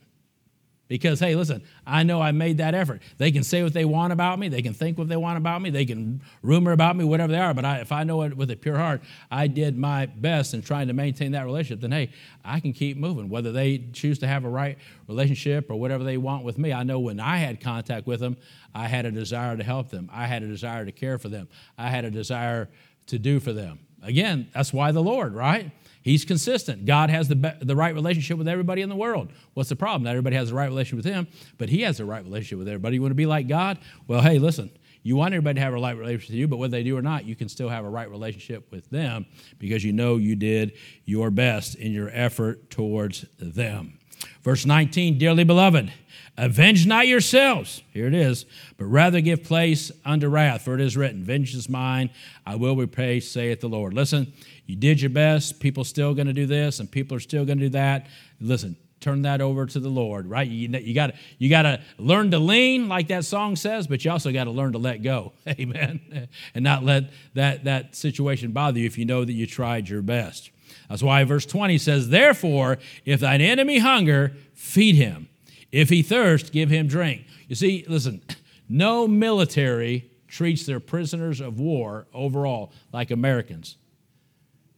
Because, 0.88 1.20
hey, 1.20 1.35
listen, 1.35 1.62
I 1.87 2.03
know 2.03 2.20
I 2.20 2.33
made 2.33 2.59
that 2.59 2.74
effort. 2.74 3.03
They 3.18 3.31
can 3.31 3.44
say 3.44 3.62
what 3.62 3.74
they 3.74 3.85
want 3.85 4.12
about 4.12 4.38
me. 4.38 4.48
They 4.48 4.62
can 4.62 4.72
think 4.72 4.96
what 4.96 5.09
they 5.09 5.16
want 5.16 5.37
about 5.37 5.61
me. 5.61 5.68
They 5.68 5.85
can 5.85 6.22
rumor 6.42 6.72
about 6.72 6.96
me, 6.96 7.05
whatever 7.05 7.31
they 7.31 7.38
are. 7.38 7.53
But 7.53 7.66
I, 7.66 7.79
if 7.79 7.92
I 7.92 8.05
know 8.05 8.22
it 8.22 8.35
with 8.35 8.51
a 8.51 8.57
pure 8.57 8.79
heart, 8.79 9.03
I 9.31 9.48
did 9.48 9.77
my 9.77 10.07
best 10.07 10.55
in 10.55 10.62
trying 10.62 10.88
to 10.88 10.94
maintain 10.94 11.33
that 11.33 11.44
relationship, 11.44 11.83
then, 11.83 11.92
hey, 11.92 12.11
I 12.42 12.61
can 12.61 12.72
keep 12.72 12.96
moving. 12.96 13.29
Whether 13.29 13.53
they 13.53 13.85
choose 13.92 14.18
to 14.20 14.27
have 14.27 14.44
a 14.44 14.48
right 14.48 14.79
relationship 15.07 15.70
or 15.70 15.77
whatever 15.77 16.05
they 16.05 16.16
want 16.16 16.44
with 16.44 16.57
me, 16.57 16.72
I 16.72 16.85
know 16.85 16.98
when 17.01 17.20
I 17.20 17.37
had 17.37 17.61
contact 17.61 18.07
with 18.07 18.20
them, 18.20 18.38
I 18.74 18.88
had 18.88 19.05
a 19.05 19.11
desire 19.11 19.57
to 19.57 19.64
help 19.64 19.90
them. 19.90 20.09
I 20.12 20.27
had 20.27 20.42
a 20.42 20.46
desire 20.46 20.87
to 20.87 20.92
care 20.92 21.18
for 21.18 21.29
them. 21.29 21.48
I 21.77 21.90
had 21.90 22.07
a 22.07 22.11
desire 22.11 22.68
to 23.09 23.18
do 23.18 23.40
for 23.40 23.53
them. 23.53 23.81
Again, 24.03 24.48
that's 24.55 24.72
why 24.72 24.92
the 24.92 25.03
Lord, 25.03 25.35
right? 25.35 25.70
He's 26.02 26.24
consistent. 26.24 26.87
God 26.87 27.11
has 27.11 27.28
the, 27.28 27.56
the 27.61 27.76
right 27.76 27.94
relationship 27.94 28.38
with 28.38 28.48
everybody 28.48 28.82
in 28.82 28.88
the 28.88 28.96
world. 28.96 29.30
What's 29.54 29.68
the 29.68 29.76
problem? 29.76 30.04
Not 30.04 30.11
everybody 30.11 30.37
has 30.37 30.50
the 30.50 30.54
right 30.54 30.68
relationship 30.68 31.04
with 31.04 31.12
Him, 31.12 31.26
but 31.58 31.68
He 31.68 31.82
has 31.82 31.98
the 31.98 32.04
right 32.04 32.22
relationship 32.22 32.58
with 32.58 32.68
everybody. 32.68 32.96
You 32.96 33.02
want 33.02 33.11
to 33.11 33.16
be 33.16 33.26
like 33.26 33.48
God? 33.48 33.78
Well, 34.06 34.22
hey, 34.22 34.38
listen, 34.38 34.70
you 35.02 35.16
want 35.16 35.34
everybody 35.34 35.56
to 35.56 35.61
have 35.61 35.74
a 35.74 35.78
right 35.78 35.96
relationship 35.96 36.30
with 36.30 36.38
you, 36.38 36.48
but 36.48 36.58
whether 36.58 36.72
they 36.72 36.82
do 36.82 36.96
or 36.96 37.02
not, 37.02 37.24
you 37.24 37.37
can 37.37 37.48
still 37.48 37.68
have 37.68 37.84
a 37.84 37.88
right 37.88 38.11
relationship 38.11 38.70
with 38.70 38.88
them 38.90 39.26
because 39.58 39.84
you 39.84 39.92
know 39.92 40.16
you 40.16 40.37
did 40.37 40.72
your 41.04 41.30
best 41.30 41.74
in 41.76 41.92
your 41.92 42.11
effort 42.12 42.70
towards 42.70 43.24
them. 43.38 43.98
Verse 44.42 44.66
19, 44.66 45.18
dearly 45.18 45.44
beloved, 45.44 45.92
avenge 46.37 46.87
not 46.87 47.06
yourselves, 47.06 47.82
here 47.92 48.06
it 48.06 48.14
is, 48.14 48.46
but 48.76 48.87
rather 48.87 49.20
give 49.20 49.44
place 49.44 49.92
unto 50.04 50.28
wrath, 50.28 50.62
for 50.62 50.74
it 50.74 50.80
is 50.80 50.96
written, 50.96 51.22
Vengeance 51.22 51.64
is 51.64 51.68
mine, 51.68 52.11
I 52.44 52.56
will 52.56 52.76
repay, 52.76 53.20
saith 53.20 53.61
the 53.61 53.68
Lord. 53.68 53.94
Listen, 53.94 54.32
you 54.68 54.76
did 54.76 55.00
your 55.00 55.09
best, 55.09 55.61
people 55.61 55.83
still 55.83 56.12
going 56.12 56.26
to 56.26 56.35
do 56.35 56.44
this, 56.44 56.78
and 56.78 56.90
people 56.90 57.16
are 57.16 57.20
still 57.20 57.46
going 57.46 57.59
to 57.59 57.64
do 57.64 57.70
that. 57.70 58.07
Listen, 58.38 58.76
turn 59.00 59.22
that 59.22 59.40
over 59.40 59.64
to 59.64 59.81
the 59.81 59.88
Lord, 59.88 60.26
right? 60.26 60.46
You, 60.46 60.68
you 60.68 60.94
got 60.94 61.14
you 61.38 61.48
to 61.48 61.81
learn 61.96 62.31
to 62.33 62.38
lean, 62.38 62.87
like 62.87 63.09
that 63.09 63.24
song 63.24 63.57
says, 63.57 63.87
but 63.87 64.04
you 64.04 64.11
also 64.11 64.31
got 64.31 64.44
to 64.44 64.50
learn 64.50 64.72
to 64.72 64.78
let 64.78 65.02
go, 65.02 65.33
amen, 65.48 66.28
and 66.54 66.62
not 66.62 66.85
let 66.85 67.04
that, 67.33 67.64
that 67.64 67.96
situation 67.96 68.52
bother 68.52 68.78
you 68.78 68.85
if 68.85 68.98
you 68.98 69.07
know 69.07 69.24
that 69.24 69.33
you 69.33 69.46
tried 69.46 69.88
your 69.88 70.02
best. 70.02 70.50
That's 70.90 71.02
why 71.02 71.24
verse 71.24 71.46
20 71.46 71.78
says, 71.78 72.11
Therefore, 72.11 72.76
if 73.07 73.20
thine 73.20 73.40
enemy 73.40 73.78
hunger, 73.78 74.35
feed 74.52 74.96
him. 74.96 75.31
If 75.72 75.88
he 75.88 76.02
thirst, 76.02 76.52
give 76.52 76.68
him 76.68 76.88
drink. 76.88 77.24
You 77.46 77.54
see, 77.54 77.87
listen, 77.88 78.22
no 78.68 79.09
military 79.09 80.11
treats 80.28 80.66
their 80.66 80.81
prisoners 80.81 81.40
of 81.40 81.59
war 81.59 82.07
overall 82.12 82.70
like 82.92 83.11
Americans, 83.11 83.78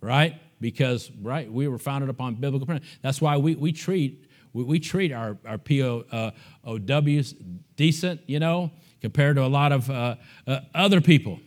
right? 0.01 0.41
Because, 0.61 1.11
right, 1.23 1.51
we 1.51 1.69
were 1.69 1.79
founded 1.79 2.11
upon 2.11 2.35
biblical 2.35 2.67
principles. 2.67 2.99
That's 3.03 3.21
why 3.21 3.37
we, 3.37 3.55
we 3.55 3.73
treat 3.73 4.27
we, 4.53 4.65
we 4.65 4.81
treat 4.81 5.13
our, 5.13 5.39
our 5.47 5.59
POWs 5.59 7.35
decent, 7.77 8.21
you 8.27 8.41
know, 8.41 8.71
compared 9.01 9.37
to 9.37 9.45
a 9.45 9.49
lot 9.49 9.73
of 9.73 9.91
uh, 9.91 10.17
uh, 10.47 10.61
other 10.75 11.01
people. 11.01 11.41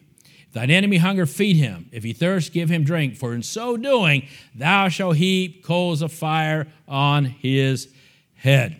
Thine 0.53 0.69
enemy 0.69 0.97
hunger, 0.97 1.25
feed 1.25 1.55
him. 1.55 1.89
If 1.91 2.03
he 2.03 2.13
thirst, 2.13 2.53
give 2.53 2.69
him 2.69 2.83
drink. 2.83 3.15
For 3.15 3.33
in 3.33 3.41
so 3.41 3.75
doing, 3.75 4.27
thou 4.53 4.87
shalt 4.87 5.17
heap 5.17 5.63
coals 5.63 6.01
of 6.01 6.13
fire 6.13 6.67
on 6.87 7.25
his 7.25 7.91
head. 8.35 8.79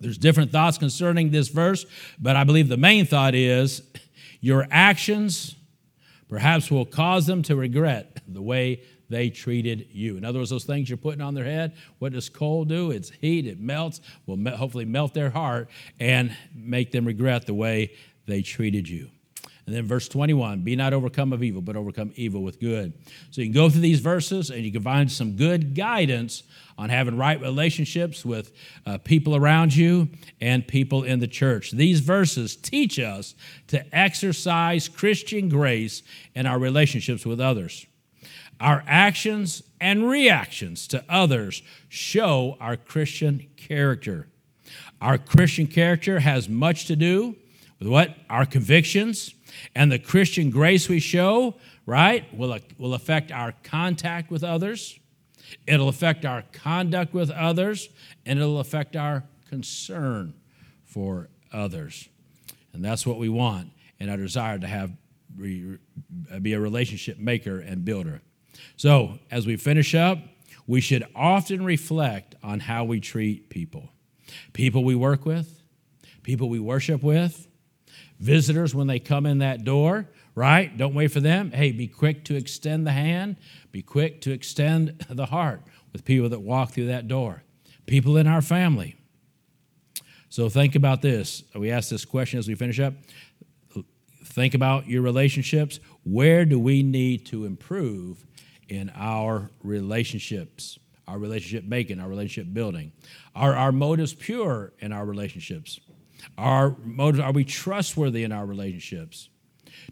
There's 0.00 0.18
different 0.18 0.52
thoughts 0.52 0.78
concerning 0.78 1.30
this 1.30 1.48
verse, 1.48 1.86
but 2.20 2.36
I 2.36 2.44
believe 2.44 2.68
the 2.68 2.76
main 2.76 3.06
thought 3.06 3.34
is 3.34 3.82
your 4.40 4.68
actions 4.70 5.55
perhaps 6.28 6.70
will 6.70 6.86
cause 6.86 7.26
them 7.26 7.42
to 7.42 7.56
regret 7.56 8.20
the 8.26 8.42
way 8.42 8.82
they 9.08 9.30
treated 9.30 9.88
you. 9.92 10.16
In 10.16 10.24
other 10.24 10.40
words, 10.40 10.50
those 10.50 10.64
things 10.64 10.88
you're 10.88 10.96
putting 10.96 11.20
on 11.20 11.34
their 11.34 11.44
head, 11.44 11.74
what 11.98 12.12
does 12.12 12.28
coal 12.28 12.64
do? 12.64 12.90
It's 12.90 13.10
heat, 13.10 13.46
it 13.46 13.60
melts, 13.60 14.00
will 14.26 14.38
hopefully 14.56 14.84
melt 14.84 15.14
their 15.14 15.30
heart 15.30 15.68
and 16.00 16.36
make 16.54 16.90
them 16.90 17.04
regret 17.04 17.46
the 17.46 17.54
way 17.54 17.92
they 18.26 18.42
treated 18.42 18.88
you. 18.88 19.10
And 19.66 19.74
then 19.74 19.84
verse 19.84 20.08
21 20.08 20.60
be 20.60 20.76
not 20.76 20.92
overcome 20.92 21.32
of 21.32 21.42
evil, 21.42 21.60
but 21.60 21.76
overcome 21.76 22.12
evil 22.14 22.42
with 22.42 22.60
good. 22.60 22.92
So 23.30 23.40
you 23.40 23.48
can 23.48 23.54
go 23.54 23.68
through 23.68 23.80
these 23.80 24.00
verses 24.00 24.50
and 24.50 24.62
you 24.62 24.70
can 24.70 24.82
find 24.82 25.10
some 25.10 25.32
good 25.32 25.74
guidance 25.74 26.44
on 26.78 26.88
having 26.88 27.16
right 27.16 27.40
relationships 27.40 28.24
with 28.24 28.52
uh, 28.84 28.98
people 28.98 29.34
around 29.34 29.74
you 29.74 30.08
and 30.40 30.66
people 30.66 31.02
in 31.02 31.18
the 31.18 31.26
church. 31.26 31.72
These 31.72 32.00
verses 32.00 32.54
teach 32.54 32.98
us 33.00 33.34
to 33.68 33.84
exercise 33.96 34.88
Christian 34.88 35.48
grace 35.48 36.02
in 36.34 36.46
our 36.46 36.58
relationships 36.58 37.26
with 37.26 37.40
others. 37.40 37.86
Our 38.60 38.84
actions 38.86 39.62
and 39.80 40.08
reactions 40.08 40.86
to 40.88 41.04
others 41.08 41.62
show 41.88 42.56
our 42.60 42.76
Christian 42.76 43.46
character. 43.56 44.28
Our 45.00 45.18
Christian 45.18 45.66
character 45.66 46.20
has 46.20 46.48
much 46.48 46.86
to 46.86 46.96
do 46.96 47.36
what? 47.78 48.16
Our 48.30 48.46
convictions 48.46 49.34
and 49.74 49.90
the 49.92 49.98
Christian 49.98 50.50
grace 50.50 50.88
we 50.88 50.98
show, 50.98 51.56
right, 51.84 52.24
will, 52.36 52.58
will 52.78 52.94
affect 52.94 53.30
our 53.30 53.52
contact 53.62 54.30
with 54.30 54.42
others. 54.42 54.98
It'll 55.66 55.88
affect 55.88 56.24
our 56.24 56.42
conduct 56.52 57.14
with 57.14 57.30
others, 57.30 57.88
and 58.24 58.38
it'll 58.38 58.60
affect 58.60 58.96
our 58.96 59.24
concern 59.48 60.34
for 60.84 61.28
others. 61.52 62.08
And 62.72 62.84
that's 62.84 63.06
what 63.06 63.18
we 63.18 63.28
want 63.28 63.72
and 64.00 64.10
our 64.10 64.16
desire 64.16 64.58
to 64.58 64.66
have 64.66 64.90
be 65.38 66.52
a 66.54 66.60
relationship 66.60 67.18
maker 67.18 67.58
and 67.58 67.84
builder. 67.84 68.22
So, 68.76 69.18
as 69.30 69.46
we 69.46 69.56
finish 69.56 69.94
up, 69.94 70.18
we 70.66 70.80
should 70.80 71.06
often 71.14 71.64
reflect 71.64 72.34
on 72.42 72.60
how 72.60 72.84
we 72.84 73.00
treat 73.00 73.50
people. 73.50 73.90
People 74.54 74.82
we 74.82 74.94
work 74.94 75.26
with, 75.26 75.62
people 76.22 76.48
we 76.48 76.58
worship 76.58 77.02
with, 77.02 77.46
visitors 78.18 78.74
when 78.74 78.86
they 78.86 78.98
come 78.98 79.26
in 79.26 79.38
that 79.38 79.64
door, 79.64 80.08
right? 80.34 80.76
Don't 80.76 80.94
wait 80.94 81.08
for 81.08 81.20
them. 81.20 81.50
Hey, 81.50 81.72
be 81.72 81.86
quick 81.86 82.24
to 82.24 82.34
extend 82.36 82.86
the 82.86 82.92
hand, 82.92 83.36
be 83.72 83.82
quick 83.82 84.20
to 84.22 84.32
extend 84.32 85.04
the 85.08 85.26
heart 85.26 85.62
with 85.92 86.04
people 86.04 86.28
that 86.28 86.40
walk 86.40 86.70
through 86.70 86.86
that 86.86 87.08
door, 87.08 87.42
people 87.86 88.16
in 88.16 88.26
our 88.26 88.42
family. 88.42 88.96
So 90.28 90.48
think 90.48 90.74
about 90.74 91.02
this. 91.02 91.44
We 91.54 91.70
ask 91.70 91.88
this 91.88 92.04
question 92.04 92.38
as 92.38 92.48
we 92.48 92.54
finish 92.54 92.80
up. 92.80 92.94
Think 94.24 94.54
about 94.54 94.86
your 94.86 95.00
relationships. 95.00 95.80
Where 96.04 96.44
do 96.44 96.58
we 96.58 96.82
need 96.82 97.24
to 97.26 97.46
improve 97.46 98.26
in 98.68 98.92
our 98.94 99.50
relationships? 99.62 100.78
Our 101.08 101.18
relationship 101.18 101.64
making, 101.64 102.00
our 102.00 102.08
relationship 102.08 102.52
building. 102.52 102.92
Are 103.34 103.54
our 103.54 103.72
motives 103.72 104.12
pure 104.12 104.72
in 104.80 104.92
our 104.92 105.06
relationships? 105.06 105.80
Our 106.38 106.76
motives, 106.84 107.20
are 107.20 107.32
we 107.32 107.44
trustworthy 107.44 108.24
in 108.24 108.32
our 108.32 108.46
relationships? 108.46 109.28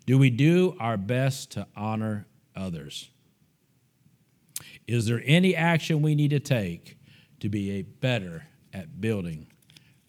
Do 0.07 0.19
we 0.19 0.31
do 0.31 0.77
our 0.79 0.97
best 0.97 1.53
to 1.53 1.67
honor 1.77 2.27
others? 2.55 3.11
Is 4.87 5.07
there 5.07 5.23
any 5.25 5.57
action 5.57 6.03
we 6.03 6.15
need 6.15 6.31
to 6.31 6.41
take 6.41 6.99
to 7.41 7.49
be 7.49 7.73
a 7.73 7.83
better 7.83 8.45
at 8.73 9.01
building 9.01 9.47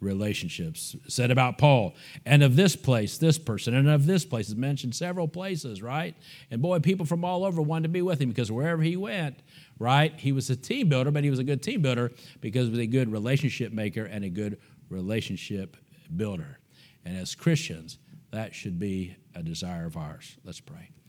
relationships? 0.02 0.96
Said 1.08 1.32
about 1.32 1.58
Paul, 1.58 1.96
and 2.26 2.44
of 2.44 2.56
this 2.56 2.76
place, 2.76 3.18
this 3.18 3.38
person, 3.38 3.74
and 3.74 3.90
of 3.90 4.06
this 4.06 4.26
place 4.26 4.50
is 4.50 4.56
mentioned 4.56 4.94
several 4.94 5.28
places, 5.28 5.82
right? 5.82 6.16
And 6.52 6.62
boy, 6.62 6.80
people 6.80 7.06
from 7.06 7.24
all 7.24 7.46
over 7.46 7.62
wanted 7.62 7.84
to 7.84 7.90
be 7.90 8.02
with 8.02 8.20
him 8.20 8.30
because 8.30 8.52
wherever 8.52 8.82
he 8.82 8.98
went, 8.98 9.42
right, 9.80 10.14
he 10.20 10.34
was 10.34 10.50
a 10.50 10.56
team 10.56 10.90
builder, 10.90 11.12
but 11.12 11.24
he 11.24 11.30
was 11.30 11.40
a 11.40 11.44
good 11.44 11.64
team 11.64 11.82
builder 11.82 12.12
because 12.42 12.66
he 12.66 12.72
was 12.72 12.80
a 12.80 12.88
good 12.88 13.12
relationship 13.12 13.72
maker 13.72 14.04
and 14.04 14.26
a 14.26 14.30
good 14.30 14.60
relationship 14.90 15.78
builder. 16.10 16.60
And 17.04 17.18
as 17.18 17.36
Christians, 17.36 18.00
that 18.32 18.56
should 18.56 18.80
be 18.80 19.15
a 19.34 19.44
desire 19.44 19.86
of 19.86 19.96
ours. 19.98 20.38
Let's 20.44 20.60
pray. 20.60 20.89